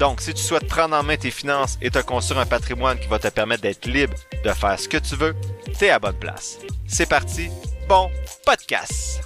Donc, 0.00 0.22
si 0.22 0.32
tu 0.32 0.42
souhaites 0.42 0.66
prendre 0.66 0.96
en 0.96 1.02
main 1.02 1.18
tes 1.18 1.30
finances 1.30 1.76
et 1.82 1.90
te 1.90 1.98
construire 1.98 2.40
un 2.40 2.46
patrimoine 2.46 2.98
qui 2.98 3.06
va 3.06 3.18
te 3.18 3.28
permettre 3.28 3.60
d'être 3.60 3.84
libre 3.84 4.14
de 4.42 4.50
faire 4.50 4.80
ce 4.80 4.88
que 4.88 4.96
tu 4.96 5.14
veux, 5.14 5.36
t'es 5.78 5.90
à 5.90 5.98
bonne 5.98 6.18
place. 6.18 6.58
C'est 6.88 7.06
parti, 7.06 7.50
bon 7.86 8.10
podcast! 8.46 9.20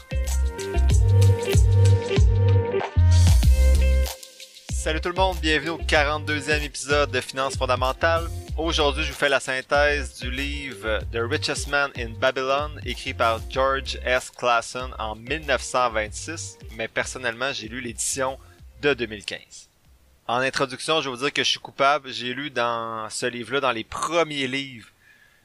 Salut 4.72 5.00
tout 5.00 5.10
le 5.10 5.14
monde, 5.14 5.36
bienvenue 5.40 5.70
au 5.70 5.78
42e 5.78 6.64
épisode 6.64 7.12
de 7.12 7.20
Finances 7.20 7.56
fondamentales. 7.56 8.28
Aujourd'hui, 8.58 9.04
je 9.04 9.12
vous 9.12 9.18
fais 9.18 9.28
la 9.28 9.38
synthèse 9.38 10.18
du 10.18 10.28
livre 10.32 10.98
The 11.12 11.20
Richest 11.20 11.68
Man 11.68 11.92
in 11.96 12.10
Babylon, 12.18 12.72
écrit 12.84 13.14
par 13.14 13.38
George 13.48 13.96
S. 14.04 14.32
Clason 14.36 14.90
en 14.98 15.14
1926, 15.14 16.58
mais 16.76 16.88
personnellement, 16.88 17.52
j'ai 17.52 17.68
lu 17.68 17.80
l'édition 17.80 18.38
de 18.82 18.92
2015. 18.92 19.70
En 20.26 20.38
introduction, 20.38 21.02
je 21.02 21.10
vais 21.10 21.16
vous 21.16 21.22
dire 21.22 21.32
que 21.34 21.44
je 21.44 21.50
suis 21.50 21.58
coupable. 21.58 22.10
J'ai 22.10 22.32
lu 22.32 22.50
dans 22.50 23.10
ce 23.10 23.26
livre-là, 23.26 23.60
dans 23.60 23.72
les 23.72 23.84
premiers 23.84 24.46
livres 24.46 24.88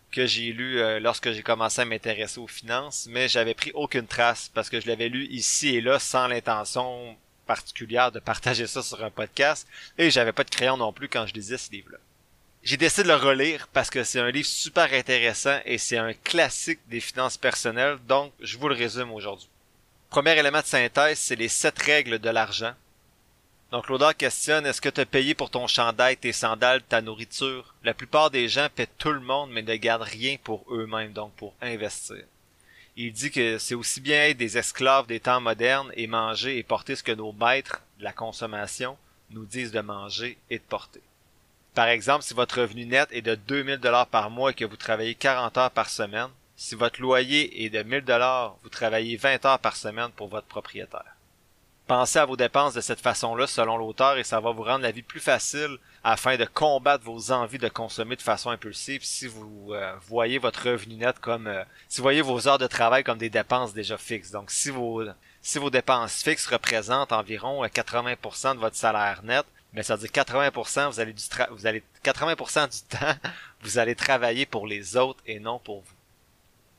que 0.09 0.25
j'ai 0.25 0.53
lus 0.53 0.79
euh, 0.79 1.01
lorsque 1.01 1.31
j'ai 1.33 1.43
commencé 1.43 1.81
à 1.81 1.85
m'intéresser 1.85 2.39
aux 2.39 2.47
finances, 2.47 3.07
mais 3.09 3.27
j'avais 3.27 3.53
pris 3.53 3.71
aucune 3.73 4.07
trace 4.07 4.49
parce 4.53 4.69
que 4.69 4.79
je 4.79 4.87
l'avais 4.87 5.09
lu 5.09 5.25
ici 5.25 5.75
et 5.75 5.81
là 5.81 5.99
sans 5.99 6.27
l'intention 6.27 7.15
particulière 7.45 8.11
de 8.11 8.19
partager 8.19 8.67
ça 8.67 8.81
sur 8.81 9.03
un 9.03 9.11
podcast 9.11 9.67
et 9.97 10.09
j'avais 10.09 10.31
pas 10.31 10.45
de 10.45 10.49
crayon 10.49 10.77
non 10.77 10.93
plus 10.93 11.09
quand 11.09 11.27
je 11.27 11.33
lisais 11.33 11.57
ce 11.57 11.71
livre-là. 11.71 11.99
J'ai 12.63 12.77
décidé 12.77 13.03
de 13.03 13.09
le 13.09 13.15
relire 13.15 13.67
parce 13.67 13.89
que 13.89 14.03
c'est 14.03 14.19
un 14.19 14.31
livre 14.31 14.47
super 14.47 14.91
intéressant 14.93 15.59
et 15.65 15.77
c'est 15.77 15.97
un 15.97 16.13
classique 16.13 16.79
des 16.87 17.01
finances 17.01 17.37
personnelles, 17.37 17.97
donc 18.07 18.31
je 18.39 18.57
vous 18.57 18.69
le 18.69 18.75
résume 18.75 19.11
aujourd'hui. 19.11 19.49
Premier 20.09 20.39
élément 20.39 20.61
de 20.61 20.65
synthèse, 20.65 21.19
c'est 21.19 21.35
les 21.35 21.49
sept 21.49 21.77
règles 21.79 22.17
de 22.17 22.29
l'argent. 22.29 22.73
Donc 23.71 23.87
l'auteur 23.87 24.17
questionne 24.17 24.65
est-ce 24.65 24.81
que 24.81 24.89
tu 24.89 25.01
as 25.01 25.05
payé 25.05 25.35
pour 25.35 25.51
ton 25.51 25.67
chandail, 25.67 26.17
tes 26.17 26.31
sandales, 26.31 26.81
ta 26.81 27.01
nourriture? 27.01 27.75
La 27.83 27.93
plupart 27.93 28.31
des 28.31 28.49
gens 28.49 28.67
paient 28.73 28.89
tout 28.97 29.11
le 29.11 29.19
monde 29.19 29.51
mais 29.51 29.61
ne 29.61 29.75
gardent 29.75 30.01
rien 30.01 30.37
pour 30.43 30.65
eux-mêmes, 30.71 31.13
donc 31.13 31.33
pour 31.33 31.53
investir. 31.61 32.23
Il 32.95 33.13
dit 33.13 33.29
que 33.29 33.59
c'est 33.59 33.75
aussi 33.75 34.01
bien 34.01 34.25
être 34.25 34.37
des 34.37 34.57
esclaves 34.57 35.05
des 35.05 35.19
temps 35.19 35.39
modernes 35.39 35.91
et 35.95 36.07
manger 36.07 36.57
et 36.57 36.63
porter 36.63 36.95
ce 36.95 37.03
que 37.03 37.11
nos 37.11 37.31
maîtres 37.31 37.81
la 37.99 38.11
consommation 38.11 38.97
nous 39.29 39.45
disent 39.45 39.71
de 39.71 39.81
manger 39.81 40.37
et 40.49 40.57
de 40.57 40.63
porter. 40.63 41.01
Par 41.75 41.87
exemple, 41.87 42.23
si 42.23 42.33
votre 42.33 42.61
revenu 42.61 42.85
net 42.87 43.07
est 43.11 43.21
de 43.21 43.35
2000 43.35 43.77
dollars 43.77 44.07
par 44.07 44.31
mois 44.31 44.51
et 44.51 44.55
que 44.55 44.65
vous 44.65 44.77
travaillez 44.77 45.13
40 45.13 45.57
heures 45.57 45.71
par 45.71 45.89
semaine, 45.89 46.29
si 46.55 46.73
votre 46.73 46.99
loyer 46.99 47.63
est 47.63 47.69
de 47.69 47.83
1000 47.83 48.01
dollars, 48.01 48.57
vous 48.63 48.69
travaillez 48.69 49.15
20 49.15 49.45
heures 49.45 49.59
par 49.59 49.75
semaine 49.75 50.09
pour 50.15 50.27
votre 50.27 50.47
propriétaire. 50.47 51.15
Pensez 51.89 52.19
à 52.19 52.25
vos 52.25 52.37
dépenses 52.37 52.75
de 52.75 52.81
cette 52.81 53.01
façon-là 53.01 53.47
selon 53.47 53.75
l'auteur 53.75 54.19
et 54.19 54.23
ça 54.23 54.39
va 54.39 54.51
vous 54.51 54.61
rendre 54.61 54.83
la 54.83 54.91
vie 54.91 55.01
plus 55.01 55.19
facile 55.19 55.75
afin 56.03 56.37
de 56.37 56.45
combattre 56.45 57.03
vos 57.03 57.31
envies 57.31 57.57
de 57.57 57.67
consommer 57.67 58.15
de 58.15 58.21
façon 58.21 58.51
impulsive 58.51 59.03
si 59.03 59.25
vous 59.25 59.69
euh, 59.71 59.95
voyez 60.07 60.37
votre 60.37 60.69
revenu 60.69 60.97
net 60.97 61.17
comme 61.17 61.47
euh, 61.47 61.63
si 61.87 61.97
vous 61.97 62.03
voyez 62.03 62.21
vos 62.21 62.47
heures 62.47 62.59
de 62.59 62.67
travail 62.67 63.03
comme 63.03 63.17
des 63.17 63.31
dépenses 63.31 63.73
déjà 63.73 63.97
fixes. 63.97 64.29
Donc 64.29 64.51
si 64.51 64.69
vos 64.69 65.03
si 65.41 65.57
vos 65.57 65.71
dépenses 65.71 66.21
fixes 66.21 66.45
représentent 66.45 67.11
environ 67.11 67.65
80% 67.65 68.49
euh, 68.51 68.53
de 68.53 68.59
votre 68.59 68.75
salaire 68.75 69.21
net, 69.23 69.47
mais 69.73 69.81
ça 69.81 69.95
veut 69.95 70.07
dire 70.07 70.11
80% 70.11 70.91
vous 70.91 70.99
allez 70.99 71.13
du 71.13 71.23
vous 71.49 71.65
allez 71.65 71.81
80% 72.05 72.69
du 72.69 72.97
temps 72.99 73.15
vous 73.61 73.79
allez 73.79 73.95
travailler 73.95 74.45
pour 74.45 74.67
les 74.67 74.95
autres 74.95 75.23
et 75.25 75.39
non 75.39 75.57
pour 75.57 75.81
vous. 75.81 75.98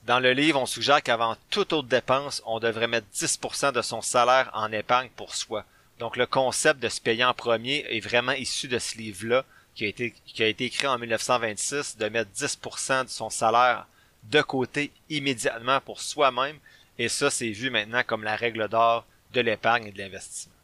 Dans 0.04 0.18
le 0.18 0.32
livre, 0.32 0.60
on 0.60 0.66
suggère 0.66 1.02
qu'avant 1.02 1.36
toute 1.50 1.72
autre 1.72 1.88
dépense, 1.88 2.42
on 2.46 2.58
devrait 2.58 2.88
mettre 2.88 3.06
10% 3.14 3.72
de 3.72 3.82
son 3.82 4.00
salaire 4.00 4.50
en 4.54 4.72
épargne 4.72 5.10
pour 5.14 5.34
soi. 5.34 5.64
Donc 5.98 6.16
le 6.16 6.26
concept 6.26 6.80
de 6.80 6.88
se 6.88 7.00
payer 7.00 7.24
en 7.24 7.34
premier 7.34 7.84
est 7.90 8.00
vraiment 8.00 8.32
issu 8.32 8.68
de 8.68 8.78
ce 8.78 8.96
livre-là, 8.96 9.44
qui 9.74 9.84
a 9.84 9.88
été, 9.88 10.14
qui 10.26 10.42
a 10.42 10.46
été 10.46 10.64
écrit 10.64 10.86
en 10.86 10.98
1926, 10.98 11.98
de 11.98 12.08
mettre 12.08 12.30
10% 12.32 13.04
de 13.04 13.10
son 13.10 13.28
salaire 13.28 13.86
de 14.24 14.40
côté 14.42 14.90
immédiatement 15.10 15.80
pour 15.80 16.00
soi-même, 16.00 16.58
et 16.98 17.08
ça 17.08 17.30
c'est 17.30 17.50
vu 17.50 17.70
maintenant 17.70 18.02
comme 18.06 18.24
la 18.24 18.36
règle 18.36 18.68
d'or 18.68 19.04
de 19.32 19.40
l'épargne 19.40 19.86
et 19.86 19.92
de 19.92 19.98
l'investissement. 19.98 20.54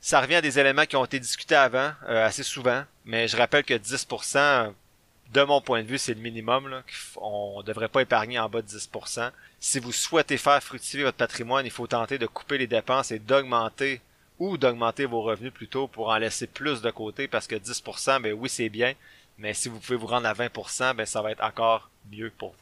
Ça 0.00 0.20
revient 0.20 0.36
à 0.36 0.42
des 0.42 0.58
éléments 0.58 0.86
qui 0.86 0.96
ont 0.96 1.04
été 1.04 1.20
discutés 1.20 1.54
avant, 1.54 1.92
euh, 2.08 2.26
assez 2.26 2.42
souvent, 2.42 2.84
mais 3.04 3.28
je 3.28 3.36
rappelle 3.36 3.64
que 3.64 3.74
10%, 3.74 4.72
de 5.32 5.42
mon 5.42 5.60
point 5.60 5.82
de 5.82 5.88
vue, 5.88 5.98
c'est 5.98 6.14
le 6.14 6.20
minimum. 6.20 6.68
Là. 6.68 6.82
On 7.16 7.58
ne 7.58 7.62
devrait 7.62 7.88
pas 7.88 8.02
épargner 8.02 8.38
en 8.38 8.48
bas 8.48 8.62
de 8.62 8.68
10%. 8.68 9.30
Si 9.60 9.78
vous 9.78 9.92
souhaitez 9.92 10.36
faire 10.36 10.62
fructifier 10.62 11.04
votre 11.04 11.16
patrimoine, 11.16 11.64
il 11.64 11.72
faut 11.72 11.86
tenter 11.86 12.18
de 12.18 12.26
couper 12.26 12.58
les 12.58 12.66
dépenses 12.66 13.12
et 13.12 13.18
d'augmenter 13.18 14.00
ou 14.38 14.56
d'augmenter 14.56 15.06
vos 15.06 15.22
revenus 15.22 15.52
plutôt 15.52 15.86
pour 15.86 16.08
en 16.08 16.18
laisser 16.18 16.46
plus 16.46 16.82
de 16.82 16.90
côté 16.90 17.28
parce 17.28 17.46
que 17.46 17.54
10%, 17.54 18.20
ben 18.20 18.32
oui, 18.32 18.48
c'est 18.48 18.68
bien, 18.68 18.94
mais 19.38 19.54
si 19.54 19.68
vous 19.68 19.78
pouvez 19.78 19.96
vous 19.96 20.06
rendre 20.06 20.26
à 20.26 20.34
20%, 20.34 20.94
ben 20.94 21.06
ça 21.06 21.22
va 21.22 21.30
être 21.30 21.44
encore 21.44 21.88
mieux 22.10 22.30
pour 22.36 22.50
vous. 22.50 22.56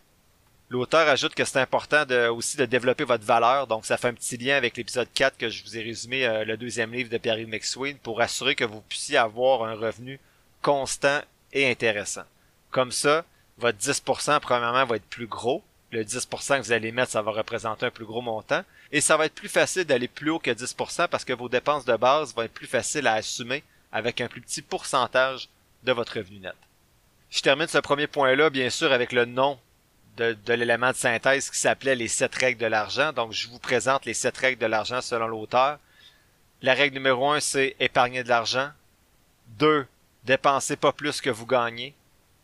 L'auteur 0.68 1.08
ajoute 1.08 1.34
que 1.34 1.44
c'est 1.44 1.58
important 1.58 2.04
aussi 2.32 2.56
de 2.56 2.64
développer 2.64 3.02
votre 3.02 3.24
valeur, 3.24 3.66
donc 3.66 3.84
ça 3.84 3.96
fait 3.96 4.06
un 4.06 4.14
petit 4.14 4.36
lien 4.36 4.56
avec 4.56 4.76
l'épisode 4.76 5.08
4 5.12 5.36
que 5.36 5.48
je 5.48 5.64
vous 5.64 5.76
ai 5.76 5.82
résumé, 5.82 6.24
euh, 6.24 6.44
le 6.44 6.56
deuxième 6.56 6.92
livre 6.92 7.10
de 7.10 7.18
Pierre-Yves 7.18 7.48
McSween, 7.48 7.98
pour 7.98 8.20
assurer 8.20 8.54
que 8.54 8.64
vous 8.64 8.80
puissiez 8.82 9.16
avoir 9.16 9.64
un 9.64 9.74
revenu 9.74 10.20
constant 10.62 11.22
et 11.52 11.68
intéressant. 11.68 12.22
Comme 12.70 12.92
ça, 12.92 13.24
votre 13.58 13.78
10% 13.78 14.40
premièrement 14.40 14.84
va 14.86 14.96
être 14.96 15.08
plus 15.08 15.26
gros. 15.26 15.62
Le 15.92 16.04
10% 16.04 16.58
que 16.58 16.64
vous 16.64 16.72
allez 16.72 16.92
mettre, 16.92 17.12
ça 17.12 17.22
va 17.22 17.32
représenter 17.32 17.86
un 17.86 17.90
plus 17.90 18.04
gros 18.04 18.22
montant. 18.22 18.62
Et 18.92 19.00
ça 19.00 19.16
va 19.16 19.26
être 19.26 19.34
plus 19.34 19.48
facile 19.48 19.84
d'aller 19.84 20.08
plus 20.08 20.30
haut 20.30 20.38
que 20.38 20.50
10% 20.50 21.08
parce 21.08 21.24
que 21.24 21.32
vos 21.32 21.48
dépenses 21.48 21.84
de 21.84 21.96
base 21.96 22.34
vont 22.34 22.42
être 22.42 22.54
plus 22.54 22.66
faciles 22.66 23.06
à 23.06 23.14
assumer 23.14 23.64
avec 23.92 24.20
un 24.20 24.28
plus 24.28 24.40
petit 24.40 24.62
pourcentage 24.62 25.48
de 25.82 25.92
votre 25.92 26.16
revenu 26.16 26.38
net. 26.38 26.54
Je 27.30 27.42
termine 27.42 27.66
ce 27.66 27.78
premier 27.78 28.06
point-là, 28.06 28.50
bien 28.50 28.70
sûr, 28.70 28.92
avec 28.92 29.12
le 29.12 29.24
nom 29.24 29.58
de, 30.16 30.36
de 30.46 30.52
l'élément 30.54 30.90
de 30.90 30.96
synthèse 30.96 31.50
qui 31.50 31.58
s'appelait 31.58 31.96
les 31.96 32.08
sept 32.08 32.34
règles 32.34 32.60
de 32.60 32.66
l'argent. 32.66 33.12
Donc, 33.12 33.32
je 33.32 33.48
vous 33.48 33.58
présente 33.58 34.04
les 34.04 34.14
sept 34.14 34.36
règles 34.36 34.60
de 34.60 34.66
l'argent 34.66 35.00
selon 35.00 35.26
l'auteur. 35.26 35.78
La 36.62 36.74
règle 36.74 36.94
numéro 36.94 37.30
un, 37.30 37.40
c'est 37.40 37.74
épargner 37.80 38.22
de 38.22 38.28
l'argent. 38.28 38.70
Deux, 39.58 39.86
Dépensez 40.24 40.76
pas 40.76 40.92
plus 40.92 41.20
que 41.20 41.30
vous 41.30 41.46
gagnez. 41.46 41.94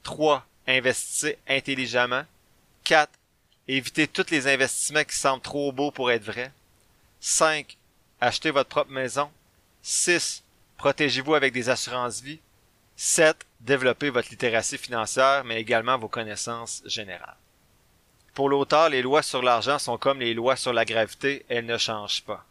3. 0.06 0.47
Investissez 0.69 1.37
intelligemment. 1.49 2.25
4. 2.84 3.11
Évitez 3.67 4.06
tous 4.06 4.31
les 4.31 4.47
investissements 4.47 5.03
qui 5.03 5.17
semblent 5.17 5.43
trop 5.43 5.72
beaux 5.72 5.91
pour 5.91 6.12
être 6.12 6.22
vrais. 6.22 6.53
5. 7.21 7.77
Achetez 8.21 8.53
votre 8.53 8.69
propre 8.69 8.93
maison. 8.93 9.28
6. 9.83 10.45
Protégez-vous 10.78 11.34
avec 11.34 11.53
des 11.53 11.69
assurances 11.69 12.21
vie. 12.21 12.39
7. 12.95 13.37
Développez 13.61 14.11
votre 14.11 14.31
littératie 14.31 14.78
financière, 14.78 15.43
mais 15.43 15.61
également 15.61 15.99
vos 15.99 16.09
connaissances 16.09 16.83
générales. 16.87 17.37
Pour 18.33 18.49
l'auteur, 18.49 18.89
les 18.89 19.03
lois 19.03 19.22
sur 19.22 19.43
l'argent 19.43 19.81
sont 19.81 19.99
comme 19.99 20.21
les 20.21 20.34
lois 20.34 20.55
sur 20.55 20.72
la 20.72 20.84
gravité, 20.84 21.45
elles 21.49 21.66
ne 21.66 21.78
changent 21.78 22.22
pas. 22.22 22.45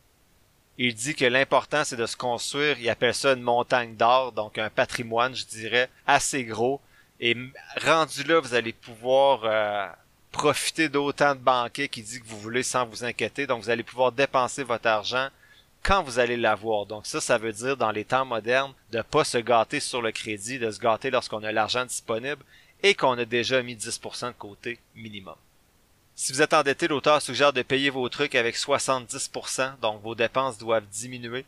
Il 0.77 0.93
dit 0.93 1.15
que 1.15 1.23
l'important 1.23 1.85
c'est 1.85 1.95
de 1.95 2.05
se 2.05 2.17
construire, 2.17 2.77
il 2.79 2.89
appelle 2.89 3.15
ça 3.15 3.31
une 3.31 3.41
montagne 3.41 3.95
d'or, 3.95 4.33
donc 4.33 4.57
un 4.57 4.69
patrimoine, 4.69 5.35
je 5.35 5.45
dirais, 5.45 5.89
assez 6.05 6.43
gros, 6.43 6.81
et 7.19 7.35
rendu 7.81 8.23
là, 8.23 8.39
vous 8.39 8.53
allez 8.53 8.73
pouvoir 8.73 9.41
euh, 9.45 9.87
profiter 10.31 10.89
d'autant 10.89 11.33
de 11.33 11.39
banquiers 11.39 11.87
qui 11.87 12.03
dit 12.03 12.19
que 12.19 12.27
vous 12.27 12.39
voulez 12.39 12.63
sans 12.63 12.85
vous 12.85 13.03
inquiéter. 13.03 13.47
Donc, 13.47 13.63
vous 13.63 13.69
allez 13.69 13.83
pouvoir 13.83 14.11
dépenser 14.11 14.63
votre 14.63 14.87
argent 14.87 15.29
quand 15.81 16.03
vous 16.03 16.19
allez 16.19 16.35
l'avoir. 16.35 16.85
Donc, 16.85 17.05
ça, 17.05 17.21
ça 17.21 17.37
veut 17.37 17.53
dire 17.53 17.77
dans 17.77 17.91
les 17.91 18.05
temps 18.05 18.25
modernes 18.25 18.73
de 18.91 19.01
pas 19.01 19.23
se 19.23 19.37
gâter 19.37 19.79
sur 19.79 20.01
le 20.01 20.11
crédit, 20.11 20.59
de 20.59 20.71
se 20.71 20.79
gâter 20.79 21.09
lorsqu'on 21.09 21.43
a 21.43 21.51
l'argent 21.51 21.85
disponible 21.85 22.43
et 22.83 22.95
qu'on 22.95 23.17
a 23.17 23.25
déjà 23.25 23.61
mis 23.61 23.75
10% 23.75 24.27
de 24.27 24.31
côté 24.33 24.79
minimum. 24.95 25.35
Si 26.15 26.31
vous 26.31 26.41
êtes 26.41 26.53
endetté, 26.53 26.87
l'auteur 26.87 27.21
suggère 27.21 27.53
de 27.53 27.61
payer 27.61 27.89
vos 27.89 28.07
trucs 28.09 28.35
avec 28.35 28.55
70%, 28.55 29.79
donc 29.79 30.01
vos 30.01 30.15
dépenses 30.15 30.57
doivent 30.57 30.87
diminuer. 30.87 31.45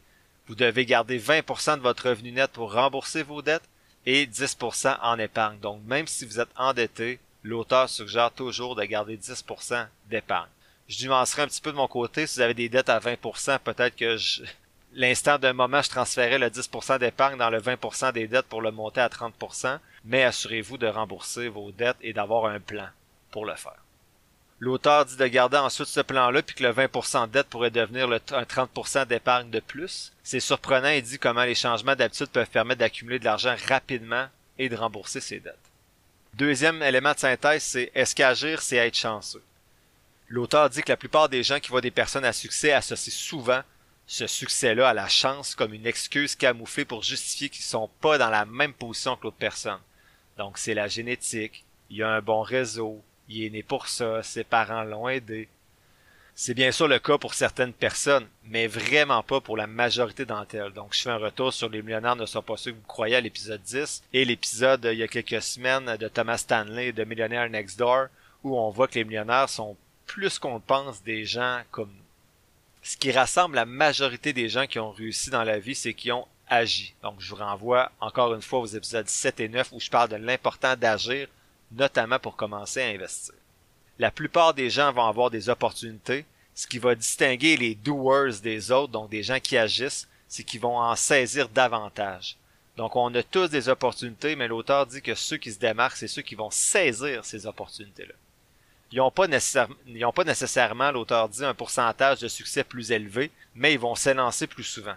Vous 0.47 0.55
devez 0.55 0.85
garder 0.85 1.19
20% 1.19 1.77
de 1.77 1.81
votre 1.81 2.09
revenu 2.09 2.31
net 2.31 2.51
pour 2.51 2.73
rembourser 2.73 3.23
vos 3.23 3.41
dettes 3.41 3.67
et 4.07 4.25
10% 4.25 4.97
en 5.01 5.19
épargne. 5.19 5.59
Donc, 5.59 5.81
même 5.85 6.07
si 6.07 6.25
vous 6.25 6.39
êtes 6.39 6.49
endetté, 6.55 7.19
l'auteur 7.43 7.89
suggère 7.89 8.31
toujours 8.31 8.73
de 8.73 8.83
garder 8.85 9.17
10% 9.17 9.85
d'épargne. 10.09 10.49
Je 10.87 11.05
nuancerai 11.05 11.41
un 11.41 11.47
petit 11.47 11.59
peu 11.59 11.73
de 11.73 11.77
mon 11.77 11.89
côté. 11.89 12.25
Si 12.25 12.35
vous 12.37 12.41
avez 12.41 12.53
des 12.53 12.69
dettes 12.69 12.87
à 12.87 12.99
20%, 12.99 13.59
peut-être 13.59 13.97
que 13.97 14.15
l'instant 14.93 15.37
d'un 15.37 15.51
moment, 15.51 15.81
je 15.81 15.89
transférais 15.89 16.39
le 16.39 16.47
10% 16.47 16.99
d'épargne 16.99 17.37
dans 17.37 17.49
le 17.49 17.59
20% 17.59 18.13
des 18.13 18.29
dettes 18.29 18.45
pour 18.45 18.61
le 18.61 18.71
monter 18.71 19.01
à 19.01 19.09
30%, 19.09 19.77
mais 20.05 20.23
assurez-vous 20.23 20.77
de 20.77 20.87
rembourser 20.87 21.49
vos 21.49 21.73
dettes 21.73 21.97
et 22.01 22.13
d'avoir 22.13 22.45
un 22.45 22.61
plan 22.61 22.87
pour 23.31 23.45
le 23.45 23.55
faire. 23.55 23.83
L'auteur 24.59 25.05
dit 25.05 25.17
de 25.17 25.27
garder 25.27 25.57
ensuite 25.57 25.87
ce 25.87 25.99
plan-là, 25.99 26.41
puis 26.41 26.55
que 26.55 26.63
le 26.63 26.73
20% 26.73 27.27
de 27.27 27.31
dette 27.31 27.47
pourrait 27.47 27.69
devenir 27.69 28.11
un 28.11 28.43
30% 28.43 29.05
d'épargne 29.05 29.51
de 29.51 29.59
plus. 29.59 30.13
C'est 30.23 30.39
surprenant 30.39 30.89
et 30.89 31.01
dit 31.01 31.19
comment 31.19 31.43
les 31.43 31.53
changements 31.53 31.95
d'habitude 31.95 32.29
peuvent 32.29 32.49
permettre 32.49 32.79
d'accumuler 32.79 33.19
de 33.19 33.25
l'argent 33.25 33.55
rapidement 33.67 34.27
et 34.57 34.69
de 34.69 34.75
rembourser 34.75 35.21
ses 35.21 35.39
dettes. 35.39 35.55
Deuxième 36.33 36.81
élément 36.81 37.13
de 37.13 37.19
synthèse, 37.19 37.63
c'est 37.63 37.91
est-ce 37.93 38.15
qu'agir, 38.15 38.61
c'est 38.61 38.77
être 38.77 38.97
chanceux? 38.97 39.43
L'auteur 40.27 40.69
dit 40.69 40.81
que 40.81 40.91
la 40.91 40.97
plupart 40.97 41.29
des 41.29 41.43
gens 41.43 41.59
qui 41.59 41.69
voient 41.69 41.81
des 41.81 41.91
personnes 41.91 42.25
à 42.25 42.33
succès 42.33 42.73
associent 42.73 43.13
souvent 43.13 43.61
ce 44.07 44.25
succès-là 44.25 44.89
à 44.89 44.93
la 44.93 45.07
chance 45.07 45.53
comme 45.53 45.73
une 45.73 45.85
excuse 45.85 46.35
camouflée 46.35 46.85
pour 46.85 47.03
justifier 47.03 47.49
qu'ils 47.49 47.63
sont 47.63 47.89
pas 48.01 48.17
dans 48.17 48.29
la 48.29 48.45
même 48.45 48.73
position 48.73 49.15
que 49.15 49.23
l'autre 49.23 49.37
personne. 49.37 49.79
Donc 50.37 50.57
c'est 50.57 50.73
la 50.73 50.87
génétique, 50.87 51.65
il 51.89 51.97
y 51.97 52.03
a 52.03 52.09
un 52.09 52.21
bon 52.21 52.41
réseau, 52.41 53.03
il 53.29 53.45
est 53.45 53.49
né 53.49 53.63
pour 53.63 53.87
ça, 53.87 54.23
ses 54.23 54.43
parents 54.43 54.83
l'ont 54.83 55.09
aidé. 55.09 55.47
C'est 56.35 56.53
bien 56.53 56.71
sûr 56.71 56.87
le 56.87 56.99
cas 56.99 57.17
pour 57.17 57.33
certaines 57.33 57.73
personnes, 57.73 58.27
mais 58.43 58.67
vraiment 58.67 59.23
pas 59.23 59.41
pour 59.41 59.57
la 59.57 59.65
majorité 59.65 60.23
d'entre 60.23 60.53
elles. 60.55 60.71
Donc 60.71 60.93
je 60.93 61.01
fais 61.01 61.09
un 61.09 61.17
retour 61.17 61.51
sur 61.51 61.67
les 61.67 61.81
millionnaires 61.81 62.15
ne 62.15 62.27
sont 62.27 62.43
pas 62.43 62.57
ceux 62.57 62.71
que 62.71 62.77
vous 62.77 62.87
croyez 62.87 63.15
à 63.15 63.21
l'épisode 63.21 63.61
10 63.63 64.03
et 64.13 64.23
l'épisode 64.23 64.87
il 64.91 64.99
y 64.99 65.03
a 65.03 65.07
quelques 65.07 65.41
semaines 65.41 65.97
de 65.97 66.07
Thomas 66.07 66.37
Stanley 66.37 66.91
de 66.91 67.03
Millionnaire 67.05 67.49
Next 67.49 67.79
Door 67.79 68.07
où 68.43 68.55
on 68.55 68.69
voit 68.69 68.87
que 68.87 68.99
les 68.99 69.03
millionnaires 69.03 69.49
sont 69.49 69.75
plus 70.05 70.37
qu'on 70.37 70.59
pense 70.59 71.01
des 71.01 71.25
gens 71.25 71.61
comme 71.71 71.89
nous. 71.89 72.03
Ce 72.83 72.97
qui 72.97 73.11
rassemble 73.11 73.55
la 73.55 73.65
majorité 73.65 74.31
des 74.31 74.47
gens 74.47 74.67
qui 74.67 74.77
ont 74.77 74.91
réussi 74.91 75.31
dans 75.31 75.43
la 75.43 75.57
vie, 75.57 75.75
c'est 75.75 75.95
qu'ils 75.95 76.13
ont 76.13 76.27
agi. 76.47 76.93
Donc 77.01 77.15
je 77.19 77.29
vous 77.29 77.35
renvoie 77.35 77.91
encore 77.99 78.33
une 78.35 78.41
fois 78.41 78.59
aux 78.59 78.67
épisodes 78.67 79.09
7 79.09 79.39
et 79.39 79.49
9 79.49 79.71
où 79.71 79.79
je 79.79 79.89
parle 79.89 80.09
de 80.09 80.15
l'important 80.15 80.75
d'agir 80.75 81.27
notamment 81.71 82.19
pour 82.19 82.35
commencer 82.35 82.81
à 82.81 82.87
investir. 82.87 83.35
La 83.99 84.11
plupart 84.11 84.53
des 84.53 84.69
gens 84.69 84.91
vont 84.91 85.07
avoir 85.07 85.29
des 85.29 85.49
opportunités. 85.49 86.25
Ce 86.53 86.67
qui 86.67 86.79
va 86.79 86.95
distinguer 86.95 87.57
les 87.57 87.75
doers 87.75 88.39
des 88.41 88.71
autres, 88.71 88.91
donc 88.91 89.09
des 89.09 89.23
gens 89.23 89.39
qui 89.39 89.57
agissent, 89.57 90.07
c'est 90.27 90.43
qu'ils 90.43 90.61
vont 90.61 90.77
en 90.77 90.95
saisir 90.95 91.49
davantage. 91.49 92.37
Donc 92.77 92.95
on 92.95 93.13
a 93.15 93.23
tous 93.23 93.47
des 93.47 93.69
opportunités, 93.69 94.35
mais 94.35 94.47
l'auteur 94.47 94.85
dit 94.85 95.01
que 95.01 95.15
ceux 95.15 95.37
qui 95.37 95.51
se 95.51 95.59
démarquent, 95.59 95.97
c'est 95.97 96.07
ceux 96.07 96.21
qui 96.21 96.35
vont 96.35 96.51
saisir 96.51 97.25
ces 97.25 97.45
opportunités-là. 97.45 98.13
Ils 98.91 98.99
n'ont 98.99 99.11
pas, 99.11 99.27
nécessairement, 99.27 100.91
l'auteur 100.91 101.27
dit, 101.27 101.43
un 101.43 101.53
pourcentage 101.53 102.19
de 102.19 102.27
succès 102.27 102.63
plus 102.63 102.91
élevé, 102.91 103.31
mais 103.53 103.73
ils 103.73 103.79
vont 103.79 103.95
s'élancer 103.95 104.47
plus 104.47 104.63
souvent. 104.63 104.95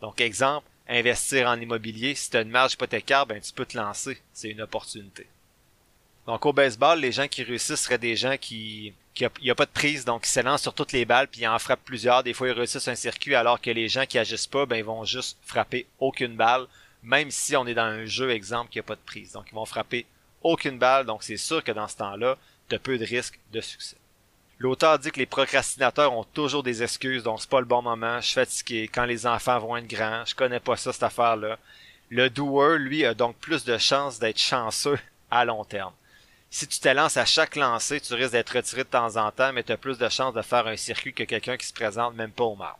Donc 0.00 0.20
exemple, 0.20 0.66
investir 0.88 1.48
en 1.48 1.60
immobilier, 1.60 2.14
si 2.14 2.30
tu 2.30 2.36
as 2.36 2.40
une 2.40 2.50
marge 2.50 2.72
hypothécaire, 2.72 3.26
ben 3.26 3.40
tu 3.40 3.52
peux 3.52 3.66
te 3.66 3.76
lancer, 3.76 4.20
c'est 4.32 4.50
une 4.50 4.62
opportunité. 4.62 5.26
Donc 6.28 6.44
au 6.44 6.52
baseball, 6.52 7.00
les 7.00 7.10
gens 7.10 7.26
qui 7.26 7.42
réussissent 7.42 7.80
seraient 7.80 7.96
des 7.96 8.14
gens 8.14 8.36
qui 8.36 8.92
qui 9.14 9.24
a, 9.24 9.30
a 9.30 9.54
pas 9.54 9.64
de 9.64 9.70
prise, 9.70 10.04
donc 10.04 10.26
ils 10.26 10.28
s'élancent 10.28 10.60
sur 10.60 10.74
toutes 10.74 10.92
les 10.92 11.06
balles 11.06 11.26
puis 11.26 11.40
ils 11.40 11.48
en 11.48 11.58
frappent 11.58 11.86
plusieurs. 11.86 12.22
Des 12.22 12.34
fois 12.34 12.48
ils 12.48 12.52
réussissent 12.52 12.86
un 12.86 12.94
circuit 12.94 13.34
alors 13.34 13.62
que 13.62 13.70
les 13.70 13.88
gens 13.88 14.04
qui 14.04 14.18
agissent 14.18 14.46
pas, 14.46 14.66
ben 14.66 14.76
ils 14.76 14.84
vont 14.84 15.04
juste 15.04 15.38
frapper 15.42 15.86
aucune 15.98 16.36
balle, 16.36 16.66
même 17.02 17.30
si 17.30 17.56
on 17.56 17.66
est 17.66 17.72
dans 17.72 17.82
un 17.82 18.04
jeu 18.04 18.30
exemple 18.30 18.70
qui 18.70 18.78
a 18.78 18.82
pas 18.82 18.94
de 18.94 19.00
prise. 19.06 19.32
Donc 19.32 19.46
ils 19.50 19.54
vont 19.54 19.64
frapper 19.64 20.04
aucune 20.42 20.78
balle, 20.78 21.06
donc 21.06 21.22
c'est 21.22 21.38
sûr 21.38 21.64
que 21.64 21.72
dans 21.72 21.88
ce 21.88 21.96
temps-là, 21.96 22.36
tu 22.68 22.74
as 22.74 22.78
peu 22.78 22.98
de 22.98 23.06
risques 23.06 23.40
de 23.50 23.62
succès. 23.62 23.96
L'auteur 24.58 24.98
dit 24.98 25.10
que 25.10 25.18
les 25.18 25.26
procrastinateurs 25.26 26.12
ont 26.12 26.24
toujours 26.24 26.62
des 26.62 26.82
excuses, 26.82 27.22
donc 27.22 27.40
c'est 27.40 27.48
pas 27.48 27.60
le 27.60 27.66
bon 27.66 27.80
moment, 27.80 28.20
je 28.20 28.26
suis 28.26 28.34
fatigué, 28.34 28.90
quand 28.92 29.06
les 29.06 29.26
enfants 29.26 29.58
vont 29.60 29.78
être 29.78 29.88
grands, 29.88 30.26
je 30.26 30.34
connais 30.34 30.60
pas 30.60 30.76
ça 30.76 30.92
cette 30.92 31.02
affaire-là. 31.04 31.58
Le 32.10 32.28
doer, 32.28 32.78
lui, 32.78 33.06
a 33.06 33.14
donc 33.14 33.36
plus 33.36 33.64
de 33.64 33.78
chances 33.78 34.18
d'être 34.18 34.38
chanceux 34.38 34.98
à 35.30 35.46
long 35.46 35.64
terme 35.64 35.94
si 36.50 36.66
tu 36.66 36.80
te 36.80 36.88
lances 36.88 37.16
à 37.16 37.24
chaque 37.24 37.56
lancée, 37.56 38.00
tu 38.00 38.14
risques 38.14 38.32
d'être 38.32 38.56
retiré 38.56 38.84
de 38.84 38.88
temps 38.88 39.16
en 39.16 39.30
temps, 39.30 39.52
mais 39.52 39.62
tu 39.62 39.72
as 39.72 39.76
plus 39.76 39.98
de 39.98 40.08
chances 40.08 40.34
de 40.34 40.42
faire 40.42 40.66
un 40.66 40.76
circuit 40.76 41.12
que 41.12 41.24
quelqu'un 41.24 41.56
qui 41.56 41.66
se 41.66 41.74
présente 41.74 42.14
même 42.14 42.32
pas 42.32 42.44
au 42.44 42.56
marbre. 42.56 42.78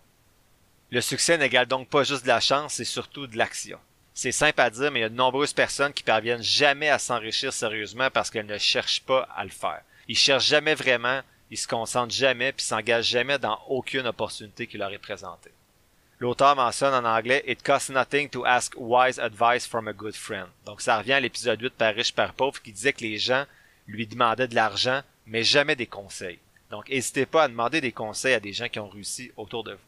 Le 0.91 1.03
succès 1.03 1.37
n'égale 1.37 1.67
donc 1.67 1.89
pas 1.89 2.03
juste 2.03 2.23
de 2.23 2.29
la 2.29 2.41
chance, 2.41 2.75
c'est 2.75 2.85
surtout 2.85 3.27
de 3.27 3.37
l'action. 3.37 3.79
C'est 4.15 4.33
simple 4.33 4.61
à 4.61 4.71
dire, 4.71 4.91
mais 4.91 5.01
il 5.01 5.03
y 5.03 5.07
a 5.07 5.11
de 5.11 5.15
nombreuses 5.15 5.53
personnes 5.53 5.93
qui 5.93 6.03
parviennent 6.03 6.43
jamais 6.43 6.89
à 6.89 6.99
s'enrichir 6.99 7.53
sérieusement 7.53 8.11
parce 8.11 8.31
qu'elles 8.31 8.47
ne 8.47 8.59
cherchent 8.59 9.03
pas 9.03 9.29
à 9.37 9.45
le 9.45 9.51
faire. 9.51 9.83
Ils 10.09 10.17
cherchent 10.17 10.49
jamais 10.49 10.75
vraiment, 10.75 11.21
ils 11.51 11.59
se 11.59 11.69
concentrent 11.69 12.15
jamais, 12.15 12.53
puis 12.53 12.65
s'engagent 12.65 13.07
jamais 13.07 13.39
dans 13.39 13.61
aucune 13.69 14.07
opportunité 14.07 14.67
qui 14.67 14.79
leur 14.79 14.93
est 14.93 14.99
présentée. 14.99 15.53
L'auteur 16.21 16.57
mentionne 16.57 16.95
en 16.95 17.09
anglais 17.09 17.45
It 17.47 17.63
costs 17.63 17.91
nothing 17.91 18.29
to 18.31 18.45
ask 18.45 18.75
wise 18.77 19.21
advice 19.21 19.67
from 19.67 19.87
a 19.87 19.93
good 19.93 20.17
friend. 20.17 20.49
Donc 20.65 20.81
ça 20.81 20.99
revient 20.99 21.13
à 21.13 21.21
l'épisode 21.21 21.61
8 21.61 21.75
par 21.75 21.95
riche 21.95 22.13
par 22.13 22.33
pauvre 22.33 22.61
qui 22.61 22.73
disait 22.73 22.93
que 22.93 23.03
les 23.03 23.19
gens 23.19 23.45
lui 23.89 24.07
demandait 24.07 24.49
de 24.49 24.55
l'argent, 24.55 25.03
mais 25.27 25.43
jamais 25.43 25.75
des 25.75 25.87
conseils. 25.87 26.39
Donc, 26.71 26.89
n'hésitez 26.89 27.27
pas 27.27 27.45
à 27.45 27.49
demander 27.49 27.81
des 27.81 27.93
conseils 27.93 28.35
à 28.35 28.41
des 28.41 28.53
gens 28.53 28.69
qui 28.69 28.79
ont 28.79 28.89
réussi 28.89 29.33
autour 29.37 29.65
de 29.65 29.73
vous. 29.73 29.79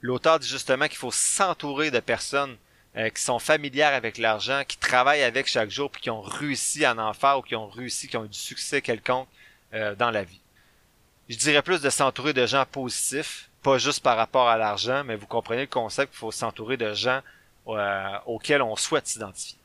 L'auteur 0.00 0.38
dit 0.38 0.48
justement 0.48 0.88
qu'il 0.88 0.96
faut 0.96 1.10
s'entourer 1.12 1.90
de 1.90 2.00
personnes 2.00 2.56
euh, 2.96 3.08
qui 3.10 3.22
sont 3.22 3.38
familières 3.38 3.94
avec 3.94 4.18
l'argent, 4.18 4.62
qui 4.66 4.76
travaillent 4.76 5.22
avec 5.22 5.46
chaque 5.46 5.70
jour, 5.70 5.90
puis 5.90 6.02
qui 6.02 6.10
ont 6.10 6.20
réussi 6.20 6.84
à 6.84 6.94
en 6.94 7.12
faire 7.12 7.38
ou 7.38 7.42
qui 7.42 7.56
ont 7.56 7.68
réussi, 7.68 8.08
qui 8.08 8.16
ont 8.16 8.24
eu 8.24 8.28
du 8.28 8.38
succès 8.38 8.82
quelconque 8.82 9.28
euh, 9.74 9.94
dans 9.94 10.10
la 10.10 10.24
vie. 10.24 10.40
Je 11.28 11.36
dirais 11.36 11.62
plus 11.62 11.80
de 11.80 11.90
s'entourer 11.90 12.32
de 12.32 12.46
gens 12.46 12.66
positifs, 12.66 13.48
pas 13.62 13.78
juste 13.78 14.02
par 14.02 14.16
rapport 14.16 14.48
à 14.48 14.58
l'argent, 14.58 15.04
mais 15.04 15.16
vous 15.16 15.26
comprenez 15.26 15.62
le 15.62 15.66
concept 15.68 16.12
qu'il 16.12 16.18
faut 16.18 16.32
s'entourer 16.32 16.76
de 16.76 16.92
gens 16.94 17.20
euh, 17.68 18.18
auxquels 18.26 18.60
on 18.60 18.76
souhaite 18.76 19.06
s'identifier. 19.06 19.58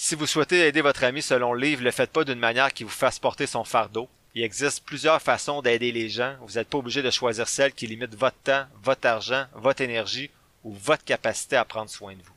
Si 0.00 0.14
vous 0.14 0.28
souhaitez 0.28 0.60
aider 0.60 0.80
votre 0.80 1.02
ami 1.02 1.22
selon 1.22 1.52
le 1.52 1.60
livre, 1.60 1.82
le 1.82 1.90
faites 1.90 2.12
pas 2.12 2.22
d'une 2.22 2.38
manière 2.38 2.72
qui 2.72 2.84
vous 2.84 2.88
fasse 2.88 3.18
porter 3.18 3.48
son 3.48 3.64
fardeau. 3.64 4.08
Il 4.36 4.44
existe 4.44 4.84
plusieurs 4.84 5.20
façons 5.20 5.60
d'aider 5.60 5.90
les 5.90 6.08
gens. 6.08 6.36
Vous 6.42 6.54
n'êtes 6.54 6.68
pas 6.68 6.78
obligé 6.78 7.02
de 7.02 7.10
choisir 7.10 7.48
celle 7.48 7.72
qui 7.72 7.88
limite 7.88 8.14
votre 8.14 8.36
temps, 8.44 8.64
votre 8.80 9.08
argent, 9.08 9.46
votre 9.54 9.80
énergie 9.80 10.30
ou 10.62 10.72
votre 10.72 11.02
capacité 11.04 11.56
à 11.56 11.64
prendre 11.64 11.90
soin 11.90 12.14
de 12.14 12.22
vous. 12.22 12.32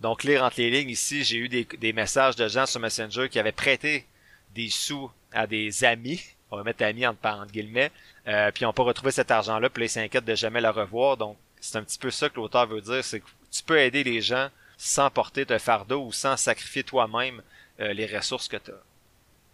Donc, 0.00 0.24
lire 0.24 0.42
entre 0.42 0.62
les 0.62 0.70
lignes 0.70 0.88
ici, 0.88 1.24
j'ai 1.24 1.36
eu 1.36 1.50
des, 1.50 1.92
messages 1.92 2.36
de 2.36 2.48
gens 2.48 2.64
sur 2.64 2.80
Messenger 2.80 3.28
qui 3.28 3.38
avaient 3.38 3.52
prêté 3.52 4.06
des 4.54 4.70
sous 4.70 5.10
à 5.30 5.46
des 5.46 5.84
amis, 5.84 6.22
on 6.50 6.56
va 6.56 6.62
mettre 6.62 6.84
amis 6.84 7.06
entre, 7.06 7.52
guillemets, 7.52 7.92
euh, 8.28 8.50
puis 8.50 8.62
ils 8.62 8.64
n'ont 8.64 8.72
pas 8.72 8.82
retrouvé 8.82 9.12
cet 9.12 9.30
argent-là, 9.30 9.68
puis 9.68 9.84
ils 9.84 9.90
s'inquiètent 9.90 10.24
de 10.24 10.34
jamais 10.34 10.62
le 10.62 10.70
revoir. 10.70 11.18
Donc, 11.18 11.36
c'est 11.60 11.76
un 11.76 11.84
petit 11.84 11.98
peu 11.98 12.10
ça 12.10 12.30
que 12.30 12.36
l'auteur 12.36 12.66
veut 12.66 12.80
dire, 12.80 13.04
c'est 13.04 13.20
que 13.20 13.26
tu 13.50 13.62
peux 13.62 13.78
aider 13.78 14.04
les 14.04 14.22
gens 14.22 14.48
sans 14.76 15.10
porter 15.10 15.44
de 15.44 15.58
fardeau 15.58 16.04
ou 16.04 16.12
sans 16.12 16.36
sacrifier 16.36 16.84
toi-même 16.84 17.42
euh, 17.80 17.92
les 17.92 18.06
ressources 18.06 18.48
que 18.48 18.56
tu 18.56 18.70
as. 18.70 18.82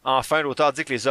Enfin, 0.04 0.42
l'auteur 0.42 0.72
dit 0.72 0.84
que 0.84 0.92
les 0.92 1.06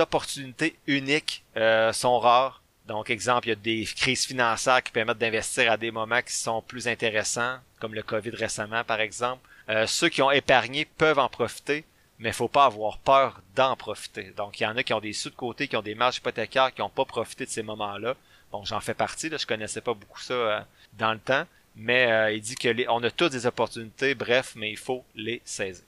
opportunités, 0.00 0.76
uniques 0.86 1.44
euh, 1.56 1.92
sont 1.92 2.18
rares. 2.18 2.62
Donc, 2.86 3.10
exemple, 3.10 3.46
il 3.46 3.50
y 3.50 3.52
a 3.52 3.56
des 3.56 3.84
crises 3.84 4.26
financières 4.26 4.82
qui 4.82 4.92
permettent 4.92 5.18
d'investir 5.18 5.70
à 5.70 5.76
des 5.76 5.90
moments 5.90 6.20
qui 6.20 6.32
sont 6.32 6.62
plus 6.62 6.88
intéressants, 6.88 7.58
comme 7.78 7.94
le 7.94 8.02
COVID 8.02 8.30
récemment, 8.30 8.82
par 8.82 9.00
exemple. 9.00 9.48
Euh, 9.68 9.86
ceux 9.86 10.08
qui 10.08 10.20
ont 10.20 10.30
épargné 10.30 10.84
peuvent 10.84 11.20
en 11.20 11.28
profiter, 11.28 11.84
mais 12.18 12.30
il 12.30 12.34
faut 12.34 12.48
pas 12.48 12.64
avoir 12.64 12.98
peur 12.98 13.40
d'en 13.54 13.76
profiter. 13.76 14.32
Donc, 14.36 14.58
il 14.58 14.64
y 14.64 14.66
en 14.66 14.76
a 14.76 14.82
qui 14.82 14.92
ont 14.92 15.00
des 15.00 15.12
sous 15.12 15.30
de 15.30 15.36
côté, 15.36 15.68
qui 15.68 15.76
ont 15.76 15.82
des 15.82 15.94
marges 15.94 16.16
hypothécaires, 16.16 16.74
qui 16.74 16.80
n'ont 16.80 16.88
pas 16.88 17.04
profité 17.04 17.46
de 17.46 17.50
ces 17.50 17.62
moments-là. 17.62 18.16
Bon, 18.50 18.64
j'en 18.64 18.80
fais 18.80 18.94
partie, 18.94 19.28
là, 19.28 19.38
je 19.38 19.46
connaissais 19.46 19.80
pas 19.80 19.94
beaucoup 19.94 20.20
ça 20.20 20.66
dans 20.98 21.12
le 21.12 21.20
temps, 21.20 21.46
mais 21.76 22.10
euh, 22.10 22.32
il 22.32 22.40
dit 22.40 22.54
que 22.54 22.68
les, 22.68 22.86
on 22.88 23.02
a 23.02 23.10
tous 23.10 23.28
des 23.28 23.46
opportunités, 23.46 24.14
bref, 24.14 24.52
mais 24.56 24.70
il 24.70 24.76
faut 24.76 25.04
les 25.14 25.40
saisir. 25.44 25.84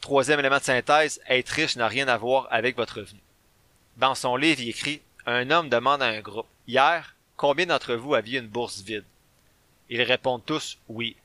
Troisième 0.00 0.40
élément 0.40 0.58
de 0.58 0.62
synthèse, 0.62 1.20
être 1.28 1.50
riche 1.50 1.76
n'a 1.76 1.88
rien 1.88 2.08
à 2.08 2.16
voir 2.16 2.48
avec 2.50 2.76
votre 2.76 3.00
revenu. 3.00 3.20
Dans 3.96 4.14
son 4.14 4.36
livre, 4.36 4.60
il 4.60 4.70
écrit 4.70 5.02
Un 5.26 5.50
homme 5.50 5.68
demande 5.68 6.02
à 6.02 6.06
un 6.06 6.20
groupe 6.20 6.46
Hier, 6.66 7.14
combien 7.36 7.66
d'entre 7.66 7.94
vous 7.94 8.14
aviez 8.14 8.38
une 8.38 8.46
bourse 8.46 8.80
vide 8.80 9.04
Ils 9.88 10.02
répondent 10.02 10.44
tous 10.44 10.78
oui. 10.88 11.16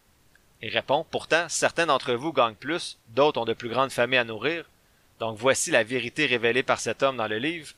Il 0.61 0.69
répond 0.69 1.05
Pourtant, 1.09 1.47
certains 1.47 1.85
d'entre 1.85 2.13
vous 2.13 2.33
gagnent 2.33 2.55
plus, 2.55 2.97
d'autres 3.09 3.39
ont 3.39 3.45
de 3.45 3.53
plus 3.53 3.69
grandes 3.69 3.91
familles 3.91 4.19
à 4.19 4.23
nourrir. 4.23 4.65
Donc 5.19 5.37
voici 5.37 5.71
la 5.71 5.83
vérité 5.83 6.25
révélée 6.25 6.63
par 6.63 6.79
cet 6.79 7.03
homme 7.03 7.17
dans 7.17 7.27
le 7.27 7.37
livre. 7.37 7.73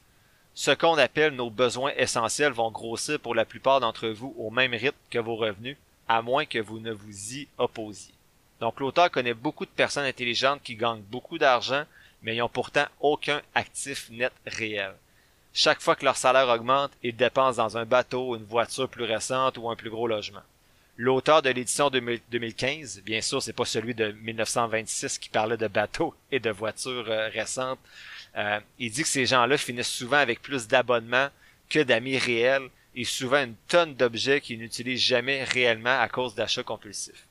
Ce 0.54 0.72
qu'on 0.72 0.98
appelle 0.98 1.36
nos 1.36 1.52
besoins 1.52 1.92
essentiels 1.98 2.54
vont 2.54 2.72
grossir 2.72 3.20
pour 3.20 3.36
la 3.36 3.46
plupart 3.46 3.80
d'entre 3.80 4.08
vous 4.08 4.34
au 4.40 4.50
même 4.50 4.74
rythme 4.74 4.98
que 5.12 5.20
vos 5.20 5.36
revenus, 5.36 5.78
à 6.08 6.22
moins 6.22 6.46
que 6.46 6.60
vous 6.60 6.80
ne 6.80 6.92
vous 6.92 7.34
y 7.34 7.48
opposiez. 7.58 8.14
Donc 8.60 8.80
l'auteur 8.80 9.12
connaît 9.12 9.34
beaucoup 9.34 9.66
de 9.66 9.72
personnes 9.72 10.06
intelligentes 10.06 10.64
qui 10.64 10.76
gagnent 10.76 11.02
beaucoup 11.02 11.38
d'argent, 11.38 11.84
mais 12.24 12.36
n'ont 12.36 12.50
pourtant 12.50 12.86
aucun 13.00 13.42
actif 13.54 14.10
net 14.10 14.34
réel. 14.46 14.94
Chaque 15.54 15.82
fois 15.82 15.96
que 15.96 16.06
leur 16.06 16.18
salaire 16.18 16.50
augmente, 16.50 16.92
ils 17.04 17.16
dépensent 17.16 17.58
dans 17.58 17.78
un 17.78 17.86
bateau, 17.86 18.36
une 18.36 18.44
voiture 18.44 18.90
plus 18.90 19.04
récente 19.04 19.58
ou 19.58 19.70
un 19.70 19.76
plus 19.76 19.90
gros 19.90 20.08
logement. 20.08 20.44
L'auteur 21.00 21.44
de 21.44 21.50
l'édition 21.50 21.92
2015, 21.92 23.02
bien 23.04 23.22
sûr, 23.22 23.42
c'est 23.42 23.54
pas 23.54 23.66
celui 23.66 23.94
de 23.94 24.12
1926 24.12 25.20
qui 25.20 25.30
parlait 25.30 25.58
de 25.58 25.68
bateaux 25.68 26.16
et 26.32 26.40
de 26.40 26.50
voitures 26.50 27.10
euh, 27.10 27.30
récentes. 27.30 27.80
Euh, 28.36 28.60
il 28.80 28.92
dit 28.92 29.04
que 29.04 29.08
ces 29.08 29.26
gens-là 29.26 29.58
finissent 29.58 29.88
souvent 29.88 30.18
avec 30.18 30.42
plus 30.42 30.68
d'abonnements 30.68 31.30
que 31.70 31.80
d'amis 31.80 32.18
réels 32.18 32.70
et 32.98 33.04
souvent 33.04 33.44
une 33.44 33.56
tonne 33.68 33.94
d'objets 33.94 34.42
qu'ils 34.42 34.58
n'utilisent 34.58 35.04
jamais 35.04 35.44
réellement 35.44 36.02
à 36.02 36.10
cause 36.10 36.34
d'achats 36.34 36.64
compulsifs. 36.64 37.28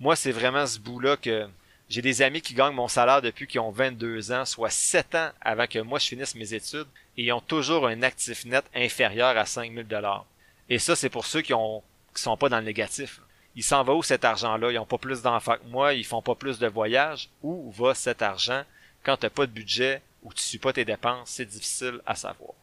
Moi, 0.00 0.16
c'est 0.16 0.32
vraiment 0.32 0.66
ce 0.66 0.80
bout-là 0.80 1.16
que 1.16 1.46
j'ai 1.88 2.02
des 2.02 2.20
amis 2.20 2.40
qui 2.40 2.52
gagnent 2.52 2.74
mon 2.74 2.88
salaire 2.88 3.22
depuis 3.22 3.46
qu'ils 3.46 3.60
ont 3.60 3.70
22 3.70 4.32
ans, 4.32 4.44
soit 4.44 4.70
7 4.70 5.14
ans 5.14 5.30
avant 5.40 5.68
que 5.68 5.78
moi 5.78 6.00
je 6.00 6.08
finisse 6.08 6.34
mes 6.34 6.52
études, 6.52 6.88
et 7.16 7.22
ils 7.22 7.32
ont 7.32 7.40
toujours 7.40 7.86
un 7.86 8.02
actif 8.02 8.44
net 8.44 8.64
inférieur 8.74 9.38
à 9.38 9.46
5000 9.46 9.86
dollars. 9.86 10.26
Et 10.68 10.80
ça, 10.80 10.96
c'est 10.96 11.10
pour 11.10 11.26
ceux 11.26 11.42
qui 11.42 11.54
ont 11.54 11.84
qui 12.12 12.20
sont 12.20 12.36
pas 12.36 12.48
dans 12.48 12.58
le 12.58 12.64
négatif. 12.64 13.20
Il 13.54 13.62
s'en 13.62 13.84
va 13.84 13.94
où 13.94 14.02
cet 14.02 14.24
argent-là? 14.24 14.72
Ils 14.72 14.78
ont 14.78 14.86
pas 14.86 14.98
plus 14.98 15.22
d'enfants 15.22 15.56
que 15.56 15.68
moi, 15.68 15.94
ils 15.94 16.04
font 16.04 16.22
pas 16.22 16.34
plus 16.34 16.58
de 16.58 16.66
voyages. 16.66 17.28
Où 17.42 17.70
va 17.70 17.94
cet 17.94 18.22
argent? 18.22 18.64
Quand 19.04 19.16
t'as 19.16 19.30
pas 19.30 19.46
de 19.46 19.52
budget 19.52 20.02
ou 20.22 20.32
tu 20.32 20.42
suis 20.42 20.58
pas 20.58 20.72
tes 20.72 20.84
dépenses? 20.84 21.30
C'est 21.30 21.44
difficile 21.44 22.00
à 22.04 22.16
savoir 22.16 22.54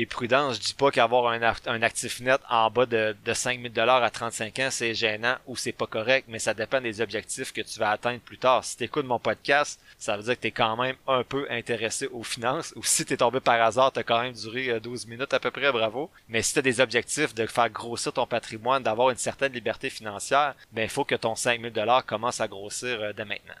et 0.00 0.06
prudent. 0.06 0.52
Je 0.52 0.60
dis 0.60 0.74
pas 0.74 0.90
qu'avoir 0.90 1.32
un, 1.32 1.82
actif 1.82 2.20
net 2.20 2.40
en 2.48 2.70
bas 2.70 2.86
de, 2.86 3.14
de 3.24 3.34
5000 3.34 3.72
dollars 3.72 4.02
à 4.02 4.10
35 4.10 4.58
ans, 4.58 4.68
c'est 4.70 4.94
gênant 4.94 5.36
ou 5.46 5.56
c'est 5.56 5.72
pas 5.72 5.86
correct, 5.86 6.26
mais 6.28 6.38
ça 6.38 6.54
dépend 6.54 6.80
des 6.80 7.00
objectifs 7.00 7.52
que 7.52 7.60
tu 7.60 7.78
vas 7.78 7.90
atteindre 7.90 8.20
plus 8.20 8.38
tard. 8.38 8.64
Si 8.64 8.76
tu 8.76 8.84
écoutes 8.84 9.06
mon 9.06 9.18
podcast, 9.18 9.80
ça 9.98 10.16
veut 10.16 10.22
dire 10.22 10.36
que 10.36 10.40
tu 10.40 10.52
quand 10.52 10.76
même 10.76 10.96
un 11.06 11.22
peu 11.22 11.46
intéressé 11.50 12.06
aux 12.06 12.22
finances, 12.22 12.72
ou 12.76 12.82
si 12.82 13.04
tu 13.04 13.12
es 13.12 13.16
tombé 13.18 13.40
par 13.40 13.60
hasard, 13.60 13.92
tu 13.92 14.00
as 14.00 14.02
quand 14.02 14.22
même 14.22 14.32
duré 14.32 14.80
12 14.80 15.04
euh, 15.04 15.08
minutes 15.08 15.34
à 15.34 15.40
peu 15.40 15.50
près, 15.50 15.70
bravo. 15.70 16.10
Mais 16.28 16.42
si 16.42 16.54
tu 16.54 16.62
des 16.62 16.80
objectifs 16.80 17.34
de 17.34 17.46
faire 17.46 17.70
grossir 17.70 18.12
ton 18.12 18.26
patrimoine, 18.26 18.82
d'avoir 18.82 19.10
une 19.10 19.16
certaine 19.16 19.52
liberté 19.52 19.90
financière, 19.90 20.54
ben 20.72 20.82
il 20.82 20.88
faut 20.88 21.04
que 21.04 21.14
ton 21.14 21.34
5000 21.34 21.72
dollars 21.72 22.06
commence 22.06 22.40
à 22.40 22.48
grossir 22.48 23.00
euh, 23.00 23.12
dès 23.12 23.24
maintenant. 23.24 23.54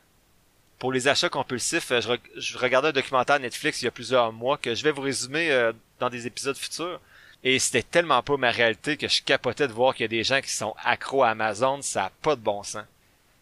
Pour 0.80 0.92
les 0.92 1.08
achats 1.08 1.28
compulsifs, 1.28 1.92
euh, 1.92 2.00
je, 2.36 2.56
regardais 2.56 2.88
un 2.88 2.92
documentaire 2.92 3.38
Netflix 3.38 3.82
il 3.82 3.84
y 3.84 3.88
a 3.88 3.90
plusieurs 3.90 4.32
mois 4.32 4.56
que 4.56 4.74
je 4.74 4.82
vais 4.82 4.90
vous 4.90 5.02
résumer 5.02 5.52
euh, 5.52 5.74
dans 6.00 6.08
des 6.08 6.26
épisodes 6.26 6.56
futurs. 6.56 6.98
Et 7.44 7.58
c'était 7.58 7.82
tellement 7.82 8.22
pas 8.22 8.38
ma 8.38 8.50
réalité 8.50 8.96
que 8.96 9.06
je 9.06 9.22
capotais 9.22 9.68
de 9.68 9.74
voir 9.74 9.94
qu'il 9.94 10.04
y 10.04 10.06
a 10.06 10.08
des 10.08 10.24
gens 10.24 10.40
qui 10.40 10.50
sont 10.50 10.74
accros 10.82 11.22
à 11.22 11.30
Amazon, 11.30 11.82
ça 11.82 12.06
a 12.06 12.10
pas 12.22 12.34
de 12.34 12.40
bon 12.40 12.62
sens. 12.62 12.84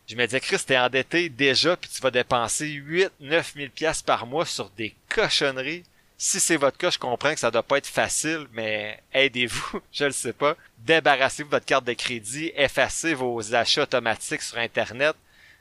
Je 0.09 0.17
me 0.17 0.25
disais, 0.27 0.41
Chris, 0.41 0.59
t'es 0.67 0.77
endetté 0.77 1.29
déjà, 1.29 1.77
puis 1.77 1.89
tu 1.89 2.01
vas 2.01 2.11
dépenser 2.11 2.67
8, 2.67 3.11
9 3.21 3.53
000 3.55 3.69
piastres 3.73 4.05
par 4.05 4.27
mois 4.27 4.45
sur 4.45 4.69
des 4.71 4.97
cochonneries. 5.09 5.85
Si 6.17 6.41
c'est 6.41 6.57
votre 6.57 6.77
cas, 6.77 6.91
je 6.91 6.99
comprends 6.99 7.35
que 7.35 7.39
ça 7.39 7.53
doit 7.53 7.63
pas 7.63 7.79
être 7.79 7.87
facile, 7.87 8.49
mais 8.53 9.01
aidez-vous, 9.13 9.81
je 9.93 10.07
le 10.07 10.11
sais 10.11 10.33
pas. 10.33 10.57
Débarrassez-vous 10.79 11.51
de 11.51 11.55
votre 11.55 11.67
carte 11.67 11.85
de 11.85 11.93
crédit, 11.93 12.51
effacez 12.57 13.15
vos 13.15 13.55
achats 13.55 13.83
automatiques 13.83 14.43
sur 14.43 14.59
Internet, 14.59 15.15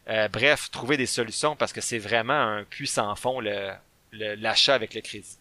euh, 0.10 0.28
bref, 0.30 0.72
trouver 0.72 0.98
des 0.98 1.06
solutions 1.06 1.56
parce 1.56 1.74
que 1.74 1.82
c'est 1.82 2.00
vraiment 2.00 2.34
un 2.34 2.64
puissant 2.64 3.16
fond 3.16 3.42
l'achat 4.12 4.74
avec 4.74 4.94
le 4.94 5.02
crédit. 5.02 5.38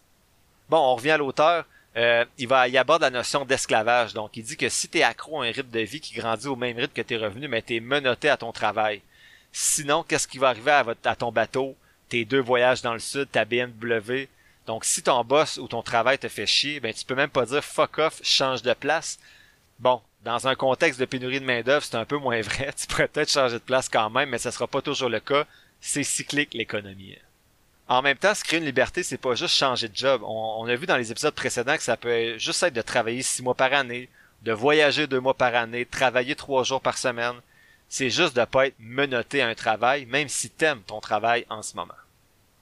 Bon, 0.69 0.77
on 0.77 0.95
revient 0.95 1.11
à 1.11 1.17
l'auteur. 1.17 1.65
Euh, 1.95 2.25
il 2.37 2.47
va 2.47 2.67
il 2.67 2.77
aborde 2.77 3.01
la 3.01 3.09
notion 3.09 3.45
d'esclavage. 3.45 4.13
Donc, 4.13 4.37
il 4.37 4.43
dit 4.43 4.57
que 4.57 4.69
si 4.69 4.89
tu 4.89 4.99
es 4.99 5.03
accro 5.03 5.41
à 5.41 5.45
un 5.45 5.51
rythme 5.51 5.71
de 5.71 5.79
vie 5.79 6.01
qui 6.01 6.13
grandit 6.13 6.47
au 6.47 6.55
même 6.55 6.77
rythme 6.77 6.93
que 6.93 7.01
tes 7.01 7.17
revenus, 7.17 7.49
mais 7.49 7.61
tu 7.61 7.75
es 7.75 7.79
menotté 7.79 8.29
à 8.29 8.37
ton 8.37 8.51
travail. 8.51 9.01
Sinon, 9.51 10.03
qu'est-ce 10.03 10.27
qui 10.27 10.37
va 10.37 10.49
arriver 10.49 10.71
à, 10.71 10.85
à 11.05 11.15
ton 11.15 11.31
bateau, 11.31 11.75
tes 12.09 12.25
deux 12.25 12.41
voyages 12.41 12.81
dans 12.81 12.93
le 12.93 12.99
sud, 12.99 13.31
ta 13.31 13.45
BMW? 13.45 14.27
Donc, 14.67 14.83
si 14.83 15.01
ton 15.01 15.23
boss 15.23 15.57
ou 15.57 15.67
ton 15.67 15.81
travail 15.81 16.19
te 16.19 16.27
fait 16.27 16.45
chier, 16.45 16.81
ben 16.81 16.93
tu 16.93 17.05
peux 17.05 17.15
même 17.15 17.29
pas 17.29 17.45
dire 17.45 17.63
fuck 17.63 17.97
off, 17.99 18.19
change 18.21 18.61
de 18.61 18.73
place. 18.73 19.17
Bon, 19.79 20.01
dans 20.27 20.45
un 20.45 20.55
contexte 20.55 20.99
de 20.99 21.05
pénurie 21.05 21.39
de 21.39 21.45
main-d'œuvre, 21.45 21.85
c'est 21.85 21.95
un 21.95 22.03
peu 22.03 22.17
moins 22.17 22.41
vrai. 22.41 22.73
Tu 22.77 22.85
pourrais 22.85 23.07
peut-être 23.07 23.31
changer 23.31 23.53
de 23.53 23.59
place 23.59 23.87
quand 23.87 24.09
même, 24.09 24.29
mais 24.29 24.37
ça 24.37 24.51
sera 24.51 24.67
pas 24.67 24.81
toujours 24.81 25.07
le 25.07 25.21
cas. 25.21 25.45
C'est 25.79 26.03
cyclique 26.03 26.53
l'économie. 26.53 27.17
En 27.87 28.01
même 28.01 28.17
temps, 28.17 28.35
se 28.35 28.43
créer 28.43 28.59
une 28.59 28.65
liberté, 28.65 29.03
c'est 29.03 29.17
pas 29.17 29.35
juste 29.35 29.55
changer 29.55 29.87
de 29.87 29.95
job. 29.95 30.21
On, 30.25 30.67
a 30.67 30.75
vu 30.75 30.85
dans 30.85 30.97
les 30.97 31.13
épisodes 31.13 31.33
précédents 31.33 31.77
que 31.77 31.83
ça 31.83 31.95
peut 31.95 32.37
juste 32.37 32.61
être 32.61 32.73
de 32.73 32.81
travailler 32.81 33.21
six 33.21 33.41
mois 33.41 33.55
par 33.55 33.71
année, 33.71 34.09
de 34.41 34.51
voyager 34.51 35.07
deux 35.07 35.21
mois 35.21 35.33
par 35.33 35.55
année, 35.55 35.85
de 35.85 35.89
travailler 35.89 36.35
trois 36.35 36.65
jours 36.65 36.81
par 36.81 36.97
semaine. 36.97 37.35
C'est 37.87 38.09
juste 38.09 38.35
de 38.35 38.43
pas 38.43 38.67
être 38.67 38.75
menotté 38.79 39.41
à 39.41 39.47
un 39.47 39.55
travail, 39.55 40.05
même 40.07 40.27
si 40.27 40.49
t'aimes 40.49 40.81
ton 40.81 40.99
travail 40.99 41.45
en 41.49 41.61
ce 41.61 41.73
moment. 41.77 41.93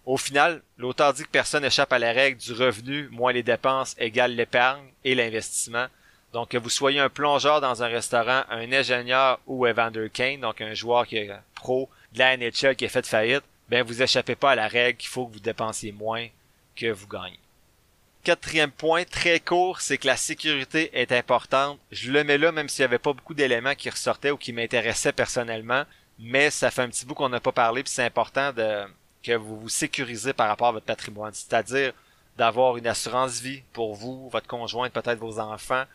Au 0.06 0.18
final, 0.18 0.62
l'auteur 0.78 1.16
dit 1.16 1.24
que 1.24 1.30
personne 1.30 1.64
n'échappe 1.64 1.94
à 1.94 1.98
la 1.98 2.12
règle 2.12 2.40
du 2.40 2.54
revenu 2.54 3.10
moins 3.10 3.34
les 3.34 3.42
dépenses 3.42 3.96
égale 3.98 4.36
l'épargne 4.36 4.86
et 5.04 5.16
l'investissement. 5.16 5.88
Donc, 6.36 6.50
que 6.50 6.58
vous 6.58 6.70
soyez 6.70 7.00
un 7.00 7.08
plongeur 7.08 7.62
dans 7.62 7.82
un 7.82 7.88
restaurant, 7.88 8.44
un 8.50 8.70
ingénieur 8.74 9.40
ou 9.48 9.66
Evander 9.66 10.10
Kane, 10.10 10.42
donc 10.42 10.60
un 10.60 10.74
joueur 10.74 11.08
qui 11.08 11.16
est 11.16 11.32
pro 11.56 11.90
de 12.12 12.20
la 12.20 12.36
NHL 12.36 12.76
qui 12.76 12.84
a 12.84 12.90
fait 12.90 13.08
faillite, 13.08 13.44
ben 13.70 13.86
vous 13.86 14.02
échappez 14.02 14.36
pas 14.36 14.52
à 14.52 14.56
la 14.56 14.68
règle 14.68 14.98
qu'il 14.98 15.10
faut 15.10 15.28
que 15.28 15.32
vous 15.32 15.40
dépensiez 15.40 15.94
moins 15.94 16.28
que 16.76 16.92
vous 16.92 17.08
gagnez. 17.08 17.40
Quatrième 18.26 18.72
point, 18.72 19.06
très 19.06 19.40
court, 19.40 19.80
c'est 19.80 19.98
que 19.98 20.08
la 20.08 20.18
sécurité 20.18 20.90
est 20.92 21.14
importante. 21.14 21.80
Je 21.94 22.12
le 22.12 22.26
mets 22.26 22.38
là 22.38 22.52
même 22.52 22.68
s'il 22.68 22.82
n'y 22.82 22.88
avait 22.88 23.00
pas 23.00 23.14
beaucoup 23.14 23.34
d'éléments 23.34 23.74
qui 23.74 23.90
ressortaient 23.90 24.32
ou 24.32 24.38
qui 24.38 24.52
m'intéressaient 24.52 25.14
personnellement, 25.14 25.86
mais 26.20 26.50
ça 26.50 26.70
fait 26.70 26.82
un 26.82 26.90
petit 26.90 27.06
bout 27.06 27.16
qu'on 27.16 27.30
n'a 27.30 27.40
pas 27.40 27.54
parlé, 27.54 27.82
puis 27.82 27.94
c'est 27.94 28.04
important 28.04 28.52
de 28.52 28.84
que 29.24 29.38
vous 29.38 29.58
vous 29.58 29.70
sécurisez 29.70 30.34
par 30.34 30.50
rapport 30.50 30.68
à 30.68 30.74
votre 30.74 30.86
patrimoine, 30.86 31.34
c'est-à-dire 31.34 31.94
d'avoir 32.36 32.76
une 32.76 32.88
assurance 32.88 33.40
vie 33.40 33.64
pour 33.72 33.96
vous, 33.96 34.28
votre 34.28 34.48
conjointe, 34.48 34.92
peut-être 34.92 35.20
vos 35.20 35.40
enfants, 35.40 35.86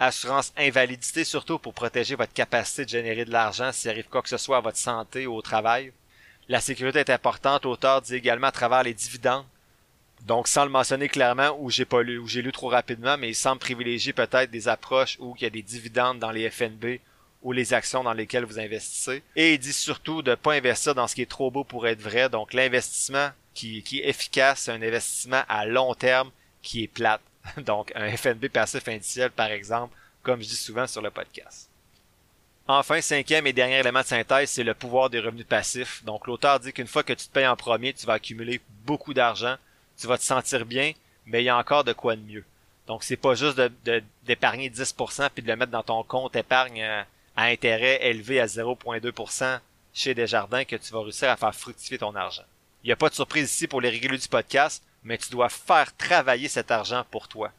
assurance 0.00 0.52
invalidité 0.56 1.24
surtout 1.24 1.58
pour 1.58 1.74
protéger 1.74 2.14
votre 2.16 2.32
capacité 2.32 2.84
de 2.84 2.90
générer 2.90 3.24
de 3.24 3.30
l'argent 3.30 3.70
s'il 3.70 3.90
arrive 3.90 4.08
quoi 4.08 4.22
que 4.22 4.28
ce 4.28 4.38
soit 4.38 4.56
à 4.56 4.60
votre 4.60 4.78
santé 4.78 5.26
ou 5.26 5.34
au 5.34 5.42
travail. 5.42 5.92
La 6.48 6.60
sécurité 6.60 6.98
est 6.98 7.10
importante, 7.10 7.64
l'auteur 7.64 8.02
dit 8.02 8.16
également 8.16 8.48
à 8.48 8.52
travers 8.52 8.82
les 8.82 8.94
dividendes. 8.94 9.44
Donc 10.22 10.48
sans 10.48 10.64
le 10.64 10.70
mentionner 10.70 11.08
clairement 11.08 11.56
ou 11.60 11.70
j'ai 11.70 11.84
pas 11.84 12.02
lu 12.02 12.18
ou 12.18 12.26
j'ai 12.26 12.42
lu 12.42 12.50
trop 12.50 12.68
rapidement, 12.68 13.16
mais 13.16 13.28
il 13.28 13.34
semble 13.34 13.60
privilégier 13.60 14.12
peut-être 14.12 14.50
des 14.50 14.68
approches 14.68 15.16
où 15.20 15.34
il 15.38 15.42
y 15.42 15.46
a 15.46 15.50
des 15.50 15.62
dividendes 15.62 16.18
dans 16.18 16.30
les 16.30 16.50
FNB 16.50 16.98
ou 17.42 17.52
les 17.52 17.72
actions 17.72 18.04
dans 18.04 18.12
lesquelles 18.12 18.44
vous 18.44 18.58
investissez. 18.58 19.22
Et 19.36 19.54
il 19.54 19.58
dit 19.58 19.72
surtout 19.72 20.22
de 20.22 20.34
pas 20.34 20.54
investir 20.54 20.94
dans 20.94 21.06
ce 21.06 21.14
qui 21.14 21.22
est 21.22 21.30
trop 21.30 21.50
beau 21.50 21.64
pour 21.64 21.86
être 21.86 22.02
vrai. 22.02 22.28
Donc 22.28 22.52
l'investissement 22.52 23.30
qui, 23.54 23.82
qui 23.82 24.00
est 24.00 24.08
efficace, 24.08 24.62
c'est 24.62 24.72
un 24.72 24.82
investissement 24.82 25.42
à 25.48 25.64
long 25.66 25.94
terme 25.94 26.30
qui 26.62 26.84
est 26.84 26.88
plate. 26.88 27.22
Donc, 27.58 27.92
un 27.94 28.16
FNB 28.16 28.48
passif 28.48 28.86
indiciel, 28.88 29.30
par 29.30 29.50
exemple, 29.50 29.94
comme 30.22 30.42
je 30.42 30.48
dis 30.48 30.56
souvent 30.56 30.86
sur 30.86 31.02
le 31.02 31.10
podcast. 31.10 31.68
Enfin, 32.68 33.00
cinquième 33.00 33.46
et 33.46 33.52
dernier 33.52 33.80
élément 33.80 34.02
de 34.02 34.06
synthèse, 34.06 34.50
c'est 34.50 34.62
le 34.62 34.74
pouvoir 34.74 35.10
des 35.10 35.18
revenus 35.18 35.46
passifs. 35.46 36.04
Donc, 36.04 36.26
l'auteur 36.26 36.60
dit 36.60 36.72
qu'une 36.72 36.86
fois 36.86 37.02
que 37.02 37.12
tu 37.12 37.26
te 37.26 37.32
payes 37.32 37.46
en 37.46 37.56
premier, 37.56 37.92
tu 37.92 38.06
vas 38.06 38.12
accumuler 38.14 38.60
beaucoup 38.84 39.12
d'argent, 39.12 39.56
tu 39.98 40.06
vas 40.06 40.18
te 40.18 40.22
sentir 40.22 40.64
bien, 40.64 40.92
mais 41.26 41.42
il 41.42 41.46
y 41.46 41.48
a 41.48 41.56
encore 41.56 41.84
de 41.84 41.92
quoi 41.92 42.14
de 42.14 42.22
mieux. 42.22 42.44
Donc, 42.86 43.02
c'est 43.02 43.16
pas 43.16 43.34
juste 43.34 43.60
d'épargner 44.24 44.70
10% 44.70 45.30
puis 45.34 45.42
de 45.42 45.48
le 45.48 45.56
mettre 45.56 45.72
dans 45.72 45.82
ton 45.82 46.02
compte 46.02 46.36
épargne 46.36 46.82
à, 46.82 47.06
intérêt 47.36 48.04
élevé 48.06 48.40
à 48.40 48.46
0,2% 48.46 49.60
chez 49.92 50.14
Desjardins 50.14 50.64
que 50.64 50.76
tu 50.76 50.92
vas 50.92 51.02
réussir 51.02 51.30
à 51.30 51.36
faire 51.36 51.54
fructifier 51.54 51.98
ton 51.98 52.14
argent. 52.14 52.44
Il 52.82 52.86
n'y 52.86 52.92
a 52.92 52.96
pas 52.96 53.08
de 53.08 53.14
surprise 53.14 53.50
ici 53.50 53.66
pour 53.66 53.80
les 53.80 53.90
réguliers 53.90 54.18
du 54.18 54.28
podcast 54.28 54.82
mais 55.04 55.18
tu 55.18 55.30
dois 55.30 55.48
faire 55.48 55.94
travailler 55.96 56.48
cet 56.48 56.70
argent 56.70 57.04
pour 57.10 57.28
toi. 57.28 57.50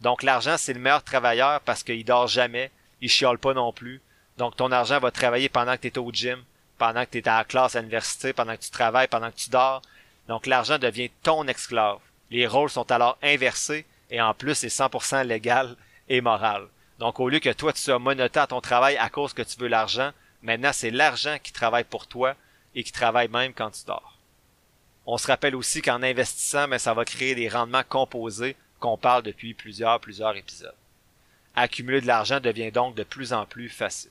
Donc 0.00 0.22
l'argent, 0.22 0.56
c'est 0.56 0.72
le 0.72 0.80
meilleur 0.80 1.02
travailleur 1.02 1.60
parce 1.60 1.82
qu'il 1.82 2.04
dort 2.04 2.28
jamais, 2.28 2.70
il 3.00 3.08
chiale 3.08 3.38
pas 3.38 3.54
non 3.54 3.72
plus. 3.72 4.00
Donc 4.36 4.56
ton 4.56 4.70
argent 4.70 5.00
va 5.00 5.10
travailler 5.10 5.48
pendant 5.48 5.76
que 5.76 5.88
tu 5.88 5.98
au 5.98 6.12
gym, 6.12 6.42
pendant 6.78 7.04
que 7.04 7.10
tu 7.10 7.18
es 7.18 7.28
à 7.28 7.38
la 7.38 7.44
classe 7.44 7.74
à 7.74 7.80
l'université, 7.80 8.32
pendant 8.32 8.56
que 8.56 8.62
tu 8.62 8.70
travailles, 8.70 9.08
pendant 9.08 9.30
que 9.30 9.36
tu 9.36 9.50
dors. 9.50 9.82
Donc 10.28 10.46
l'argent 10.46 10.78
devient 10.78 11.10
ton 11.22 11.46
esclave. 11.48 11.98
Les 12.30 12.46
rôles 12.46 12.70
sont 12.70 12.90
alors 12.92 13.18
inversés 13.22 13.86
et 14.10 14.20
en 14.20 14.34
plus 14.34 14.54
c'est 14.54 14.68
100% 14.68 15.24
légal 15.24 15.76
et 16.08 16.20
moral. 16.20 16.68
Donc 16.98 17.18
au 17.20 17.28
lieu 17.28 17.40
que 17.40 17.52
toi 17.52 17.72
tu 17.72 17.80
sois 17.80 17.98
monoté 17.98 18.38
à 18.38 18.46
ton 18.46 18.60
travail 18.60 18.96
à 18.96 19.08
cause 19.08 19.32
que 19.32 19.42
tu 19.42 19.58
veux 19.58 19.68
l'argent, 19.68 20.12
maintenant 20.42 20.72
c'est 20.72 20.90
l'argent 20.90 21.36
qui 21.42 21.52
travaille 21.52 21.84
pour 21.84 22.06
toi 22.06 22.34
et 22.74 22.84
qui 22.84 22.92
travaille 22.92 23.28
même 23.28 23.52
quand 23.52 23.70
tu 23.70 23.84
dors. 23.86 24.17
On 25.10 25.16
se 25.16 25.26
rappelle 25.26 25.56
aussi 25.56 25.80
qu'en 25.80 26.02
investissant, 26.02 26.68
mais 26.68 26.78
ça 26.78 26.92
va 26.92 27.06
créer 27.06 27.34
des 27.34 27.48
rendements 27.48 27.82
composés 27.82 28.56
qu'on 28.78 28.98
parle 28.98 29.22
depuis 29.22 29.54
plusieurs, 29.54 29.98
plusieurs 30.00 30.36
épisodes. 30.36 30.74
Accumuler 31.56 32.02
de 32.02 32.06
l'argent 32.06 32.40
devient 32.40 32.70
donc 32.70 32.94
de 32.94 33.04
plus 33.04 33.32
en 33.32 33.46
plus 33.46 33.70
facile. 33.70 34.10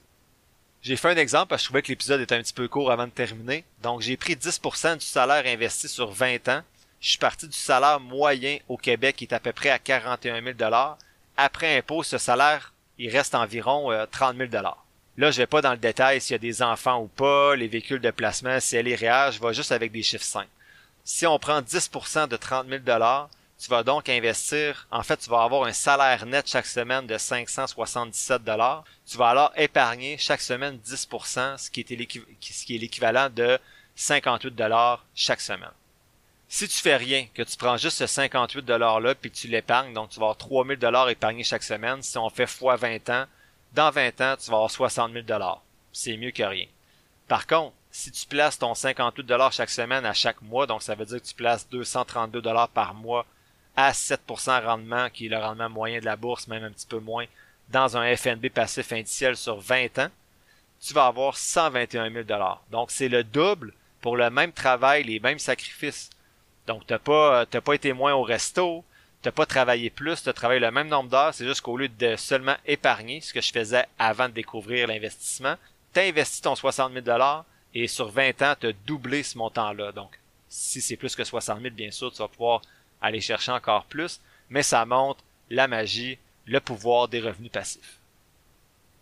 J'ai 0.82 0.96
fait 0.96 1.10
un 1.10 1.18
exemple 1.18 1.50
parce 1.50 1.62
que 1.62 1.66
je 1.66 1.68
trouvais 1.68 1.82
que 1.84 1.90
l'épisode 1.90 2.22
était 2.22 2.34
un 2.34 2.42
petit 2.42 2.52
peu 2.52 2.68
court 2.68 2.92
avant 2.92 3.06
de 3.06 3.12
terminer. 3.12 3.64
Donc 3.84 4.02
j'ai 4.02 4.18
pris 4.18 4.34
10% 4.34 4.98
du 4.98 5.06
salaire 5.06 5.46
investi 5.46 5.88
sur 5.88 6.10
20 6.10 6.48
ans. 6.48 6.64
Je 7.00 7.10
suis 7.10 7.20
parti 7.20 7.48
du 7.48 7.56
salaire 7.56 8.00
moyen 8.00 8.58
au 8.68 8.76
Québec 8.76 9.18
qui 9.18 9.26
est 9.26 9.36
à 9.36 9.40
peu 9.40 9.54
près 9.54 9.70
à 9.70 9.78
41 9.78 10.42
000 10.42 10.58
Après 11.38 11.78
impôt, 11.78 12.02
ce 12.02 12.18
salaire, 12.18 12.74
il 12.98 13.16
reste 13.16 13.36
environ 13.36 13.92
30 14.10 14.36
euh, 14.36 14.48
000 14.50 14.64
Là, 15.18 15.30
je 15.30 15.38
vais 15.38 15.46
pas 15.46 15.62
dans 15.62 15.74
le 15.74 15.78
détail 15.78 16.22
s'il 16.22 16.34
y 16.34 16.36
a 16.36 16.40
des 16.40 16.64
enfants 16.64 17.04
ou 17.04 17.08
pas, 17.08 17.56
les 17.56 17.68
véhicules 17.68 18.02
de 18.02 18.10
placement, 18.10 18.60
si 18.60 18.78
elle 18.78 18.88
est 18.88 18.96
réelle, 18.96 19.32
je 19.32 19.40
vais 19.40 19.54
juste 19.54 19.72
avec 19.72 19.92
des 19.92 20.02
chiffres 20.02 20.26
simples. 20.26 20.48
Si 21.10 21.26
on 21.26 21.40
prend 21.40 21.62
10% 21.62 22.28
de 22.28 22.36
30 22.36 22.68
000 22.68 22.82
tu 23.58 23.70
vas 23.70 23.84
donc 23.84 24.10
investir, 24.10 24.88
en 24.92 25.04
fait, 25.04 25.16
tu 25.16 25.30
vas 25.30 25.44
avoir 25.44 25.64
un 25.64 25.72
salaire 25.72 26.26
net 26.26 26.46
chaque 26.50 26.66
semaine 26.66 27.08
de 27.08 27.18
577 27.18 28.44
dollars. 28.44 28.84
Tu 29.06 29.16
vas 29.16 29.30
alors 29.30 29.54
épargner 29.56 30.18
chaque 30.18 30.42
semaine 30.42 30.78
10%, 30.86 31.58
ce 31.58 31.72
qui 31.72 31.80
est 31.80 32.78
l'équivalent 32.78 33.30
de 33.30 33.58
58 33.96 34.54
dollars 34.54 35.06
chaque 35.16 35.40
semaine. 35.40 35.72
Si 36.50 36.68
tu 36.68 36.76
fais 36.76 36.98
rien, 36.98 37.26
que 37.34 37.44
tu 37.44 37.56
prends 37.56 37.78
juste 37.78 38.00
ce 38.00 38.06
58 38.06 38.66
$-là 38.66 39.16
puis 39.16 39.32
tu 39.32 39.48
l'épargnes, 39.48 39.94
donc 39.94 40.10
tu 40.10 40.20
vas 40.20 40.26
avoir 40.26 40.38
3000 40.38 40.78
dollars 40.78 41.10
épargnés 41.10 41.46
chaque 41.46 41.64
semaine, 41.64 42.04
si 42.04 42.18
on 42.18 42.30
fait 42.30 42.48
fois 42.48 42.76
20 42.76 43.10
ans, 43.12 43.26
dans 43.72 43.92
20 43.92 44.20
ans, 44.20 44.36
tu 44.38 44.52
vas 44.52 44.58
avoir 44.58 44.72
60 44.72 45.14
000 45.14 45.24
dollars. 45.26 45.64
C'est 45.94 46.18
mieux 46.18 46.32
que 46.32 46.44
rien. 46.44 46.68
Par 47.30 47.48
contre, 47.48 47.77
si 47.98 48.12
tu 48.12 48.28
places 48.28 48.60
ton 48.60 48.76
58 48.76 49.24
dollars 49.24 49.52
chaque 49.52 49.72
semaine 49.72 50.06
à 50.06 50.14
chaque 50.14 50.44
mois, 50.44 50.68
donc 50.68 50.84
ça 50.84 50.94
veut 50.94 51.06
dire 51.06 51.20
que 51.20 51.26
tu 51.26 51.34
places 51.34 51.68
232 51.70 52.44
dollars 52.44 52.70
par 52.70 52.94
mois 52.94 53.26
à 53.76 53.92
7% 53.92 54.64
rendement, 54.64 55.10
qui 55.10 55.26
est 55.26 55.30
le 55.30 55.40
rendement 55.40 55.68
moyen 55.68 56.00
de 56.00 56.06
la 56.06 56.16
bourse, 56.16 56.48
même 56.48 56.64
un 56.64 56.70
petit 56.70 56.86
peu 56.86 57.00
moins, 57.00 57.26
dans 57.70 57.98
un 57.98 58.16
FNB 58.16 58.50
passif 58.50 58.92
indiciel 58.92 59.36
sur 59.36 59.60
20 59.60 59.98
ans, 59.98 60.10
tu 60.80 60.94
vas 60.94 61.08
avoir 61.08 61.38
121 61.38 62.12
000 62.12 62.24
dollars. 62.24 62.62
Donc 62.70 62.92
c'est 62.92 63.10
le 63.10 63.24
double 63.24 63.74
pour 64.02 64.16
le 64.16 64.30
même 64.30 64.52
travail, 64.52 65.04
les 65.04 65.20
mêmes 65.20 65.40
sacrifices. 65.40 66.12
Donc, 66.68 66.86
t'as 66.86 67.00
pas, 67.00 67.48
t'as 67.48 67.62
pas 67.62 67.74
été 67.74 67.94
moins 67.94 68.14
au 68.14 68.22
resto, 68.22 68.86
t'as 69.24 69.32
pas 69.32 69.48
travaillé 69.48 69.90
plus, 69.90 70.22
t'as 70.22 70.34
travaillé 70.34 70.60
le 70.60 70.70
même 70.70 70.88
nombre 70.88 71.10
d'heures, 71.10 71.34
c'est 71.34 71.48
juste 71.48 71.62
qu'au 71.62 71.78
lieu 71.78 71.90
de 71.90 72.16
seulement 72.16 72.58
épargner, 72.68 73.22
ce 73.22 73.34
que 73.34 73.42
je 73.42 73.52
faisais 73.52 73.88
avant 73.98 74.30
de 74.30 74.34
découvrir 74.34 74.88
l'investissement, 74.88 75.56
t'as 75.94 76.08
investi 76.08 76.44
ton 76.44 76.54
60 76.54 76.94
000 76.94 77.04
dollars 77.04 77.44
et 77.84 77.88
sur 77.88 78.10
20 78.10 78.42
ans, 78.42 78.56
t'as 78.60 78.72
doublé 78.86 79.24
ce 79.24 79.38
montant-là. 79.38 79.92
Donc, 79.92 80.18
si 80.50 80.82
c'est 80.82 80.98
plus 80.98 81.16
que 81.16 81.24
60 81.24 81.62
000, 81.62 81.74
bien 81.76 81.92
sûr, 81.92 82.12
tu 82.12 82.20
vas 82.20 82.28
pouvoir 82.28 82.62
aller 83.02 83.22
chercher 83.22 83.52
encore 83.52 83.86
plus, 83.86 84.20
mais 84.50 84.64
ça 84.64 84.86
montre 84.86 85.24
la 85.50 85.68
magie, 85.68 86.18
le 86.46 86.60
pouvoir 86.60 87.08
des 87.08 87.20
revenus 87.20 87.52
passifs. 87.52 88.00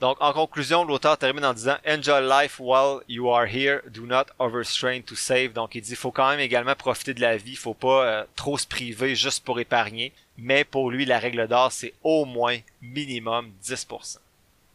Donc, 0.01 0.17
en 0.19 0.33
conclusion, 0.33 0.83
l'auteur 0.83 1.17
termine 1.17 1.45
en 1.45 1.53
disant 1.53 1.77
Enjoy 1.87 2.21
life 2.21 2.59
while 2.59 2.99
you 3.07 3.31
are 3.31 3.47
here. 3.47 3.79
Do 3.89 4.05
not 4.05 4.25
overstrain 4.39 5.01
to 5.03 5.15
save. 5.15 5.53
Donc, 5.53 5.73
il 5.75 5.81
dit 5.81 5.95
faut 5.95 6.11
quand 6.11 6.29
même 6.29 6.41
également 6.41 6.75
profiter 6.75 7.13
de 7.13 7.21
la 7.21 7.37
vie. 7.37 7.55
Faut 7.55 7.73
pas 7.73 8.05
euh, 8.05 8.23
trop 8.35 8.57
se 8.57 8.67
priver 8.67 9.15
juste 9.15 9.45
pour 9.45 9.59
épargner. 9.59 10.11
Mais 10.37 10.65
pour 10.65 10.91
lui, 10.91 11.05
la 11.05 11.17
règle 11.17 11.47
d'or, 11.47 11.71
c'est 11.71 11.93
au 12.03 12.25
moins 12.25 12.57
minimum 12.81 13.51
10%. 13.63 14.17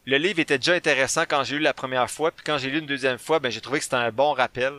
Le 0.07 0.17
livre 0.17 0.39
était 0.39 0.59
déjà 0.59 0.73
intéressant 0.73 1.23
quand 1.29 1.45
j'ai 1.45 1.57
lu 1.57 1.63
la 1.63 1.75
première 1.75 2.11
fois, 2.11 2.31
puis 2.31 2.43
quand 2.45 2.57
j'ai 2.59 2.71
lu 2.71 2.79
une 2.79 2.87
deuxième 2.87 3.19
fois, 3.19 3.39
ben 3.39 3.51
j'ai 3.51 3.61
trouvé 3.61 3.79
que 3.79 3.85
c'était 3.85 3.97
un 3.97 4.11
bon 4.11 4.33
rappel. 4.33 4.73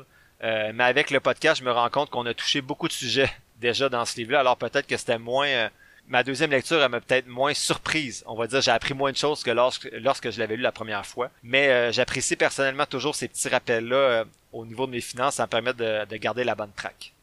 Euh, 0.43 0.71
mais 0.73 0.83
avec 0.83 1.11
le 1.11 1.19
podcast, 1.19 1.59
je 1.59 1.65
me 1.65 1.71
rends 1.71 1.89
compte 1.89 2.09
qu'on 2.09 2.25
a 2.25 2.33
touché 2.33 2.61
beaucoup 2.61 2.87
de 2.87 2.93
sujets 2.93 3.31
déjà 3.59 3.89
dans 3.89 4.05
ce 4.05 4.15
livre-là. 4.17 4.39
Alors 4.39 4.57
peut-être 4.57 4.87
que 4.87 4.97
c'était 4.97 5.19
moins 5.19 5.47
euh, 5.47 5.69
ma 6.07 6.23
deuxième 6.23 6.49
lecture, 6.49 6.81
elle 6.81 6.89
m'a 6.89 7.01
peut-être 7.01 7.27
moins 7.27 7.53
surprise. 7.53 8.23
On 8.25 8.35
va 8.35 8.47
dire, 8.47 8.61
j'ai 8.61 8.71
appris 8.71 8.95
moins 8.95 9.11
de 9.11 9.17
choses 9.17 9.43
que 9.43 9.51
lorsque, 9.51 9.87
lorsque 9.93 10.31
je 10.31 10.39
l'avais 10.39 10.55
lu 10.55 10.63
la 10.63 10.71
première 10.71 11.05
fois. 11.05 11.29
Mais 11.43 11.69
euh, 11.69 11.91
j'apprécie 11.91 12.35
personnellement 12.35 12.87
toujours 12.87 13.15
ces 13.15 13.27
petits 13.27 13.49
rappels-là 13.49 14.25
au 14.51 14.65
niveau 14.65 14.87
de 14.87 14.91
mes 14.91 15.01
finances. 15.01 15.35
Ça 15.35 15.43
me 15.43 15.49
permet 15.49 15.73
de, 15.73 16.05
de 16.05 16.17
garder 16.17 16.43
la 16.43 16.55
bonne 16.55 16.73
traque. 16.75 17.13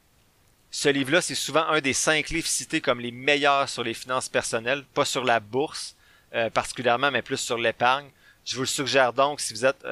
Ce 0.70 0.88
livre-là, 0.88 1.20
c'est 1.20 1.34
souvent 1.34 1.66
un 1.66 1.80
des 1.80 1.94
cinq 1.94 2.28
livres 2.28 2.46
cités 2.46 2.80
comme 2.80 3.00
les 3.00 3.10
meilleurs 3.10 3.68
sur 3.68 3.82
les 3.82 3.94
finances 3.94 4.28
personnelles, 4.28 4.84
pas 4.94 5.04
sur 5.04 5.24
la 5.24 5.40
bourse 5.40 5.96
euh, 6.34 6.50
particulièrement, 6.50 7.10
mais 7.10 7.22
plus 7.22 7.38
sur 7.38 7.58
l'épargne. 7.58 8.08
Je 8.44 8.54
vous 8.56 8.62
le 8.62 8.66
suggère 8.66 9.12
donc 9.12 9.40
si 9.40 9.52
vous 9.52 9.66
êtes 9.66 9.84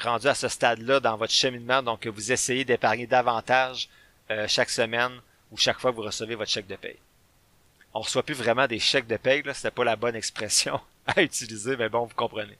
rendu 0.00 0.26
à 0.26 0.34
ce 0.34 0.48
stade-là 0.48 1.00
dans 1.00 1.18
votre 1.18 1.34
cheminement, 1.34 1.82
donc 1.82 2.00
que 2.00 2.08
vous 2.08 2.32
essayez 2.32 2.64
d'épargner 2.64 3.06
davantage 3.06 3.90
chaque 4.46 4.70
semaine 4.70 5.12
ou 5.50 5.58
chaque 5.58 5.78
fois 5.78 5.90
que 5.90 5.96
vous 5.96 6.02
recevez 6.04 6.34
votre 6.34 6.50
chèque 6.50 6.66
de 6.66 6.76
paye 6.76 6.96
on 7.94 8.00
reçoit 8.00 8.22
plus 8.22 8.34
vraiment 8.34 8.66
des 8.66 8.78
chèques 8.78 9.06
de 9.06 9.16
paye, 9.16 9.42
là, 9.42 9.54
c'était 9.54 9.70
pas 9.70 9.84
la 9.84 9.96
bonne 9.96 10.16
expression 10.16 10.80
à 11.06 11.22
utiliser, 11.22 11.76
mais 11.76 11.88
bon, 11.88 12.04
vous 12.04 12.14
comprenez. 12.14 12.56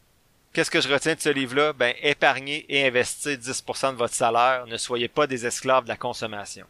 Qu'est-ce 0.52 0.70
que 0.70 0.80
je 0.80 0.92
retiens 0.92 1.14
de 1.14 1.20
ce 1.20 1.28
livre-là? 1.28 1.72
Ben, 1.72 1.94
épargnez 2.02 2.66
et 2.68 2.84
investissez 2.86 3.36
10% 3.36 3.92
de 3.92 3.96
votre 3.96 4.14
salaire. 4.14 4.66
Ne 4.66 4.76
soyez 4.76 5.06
pas 5.06 5.28
des 5.28 5.46
esclaves 5.46 5.84
de 5.84 5.88
la 5.88 5.96
consommation. 5.96 6.66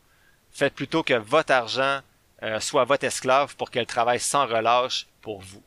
Faites 0.52 0.74
plutôt 0.74 1.02
que 1.02 1.14
votre 1.14 1.52
argent 1.52 2.00
euh, 2.42 2.60
soit 2.60 2.84
votre 2.84 3.04
esclave 3.04 3.56
pour 3.56 3.70
qu'elle 3.70 3.86
travaille 3.86 4.20
sans 4.20 4.46
relâche 4.46 5.06
pour 5.22 5.40
vous. 5.40 5.62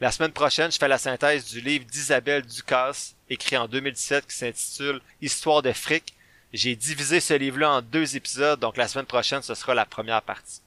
La 0.00 0.10
semaine 0.10 0.32
prochaine, 0.32 0.72
je 0.72 0.78
fais 0.78 0.88
la 0.88 0.96
synthèse 0.96 1.44
du 1.44 1.60
livre 1.60 1.84
d'Isabelle 1.84 2.46
Ducasse, 2.46 3.14
écrit 3.28 3.58
en 3.58 3.68
2017, 3.68 4.26
qui 4.26 4.34
s'intitule 4.34 5.02
Histoire 5.20 5.60
de 5.60 5.72
fric. 5.72 6.14
J'ai 6.54 6.74
divisé 6.74 7.20
ce 7.20 7.34
livre-là 7.34 7.70
en 7.70 7.82
deux 7.82 8.16
épisodes, 8.16 8.58
donc 8.58 8.78
la 8.78 8.88
semaine 8.88 9.04
prochaine, 9.04 9.42
ce 9.42 9.54
sera 9.54 9.74
la 9.74 9.84
première 9.84 10.22
partie. 10.22 10.62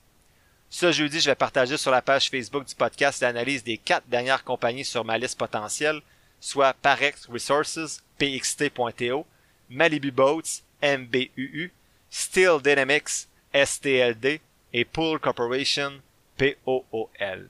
Ce 0.69 0.91
jeudi, 0.91 1.19
je 1.19 1.31
vais 1.31 1.35
partager 1.35 1.77
sur 1.77 1.89
la 1.89 2.03
page 2.03 2.29
Facebook 2.29 2.65
du 2.65 2.75
podcast 2.75 3.21
l'analyse 3.21 3.63
des 3.63 3.79
quatre 3.79 4.07
dernières 4.07 4.43
compagnies 4.43 4.85
sur 4.85 5.03
ma 5.03 5.17
liste 5.17 5.39
potentielle, 5.39 6.01
soit 6.39 6.73
Parex 6.73 7.25
Resources, 7.25 8.03
PXT.TO, 8.19 9.25
Malibu 9.67 10.11
Boats, 10.11 10.61
MBUU, 10.83 11.71
Steel 12.11 12.61
Dynamics, 12.61 13.27
STLD 13.51 14.41
et 14.73 14.85
Pool 14.85 15.19
Corporation, 15.19 15.93
POOL. 16.37 17.49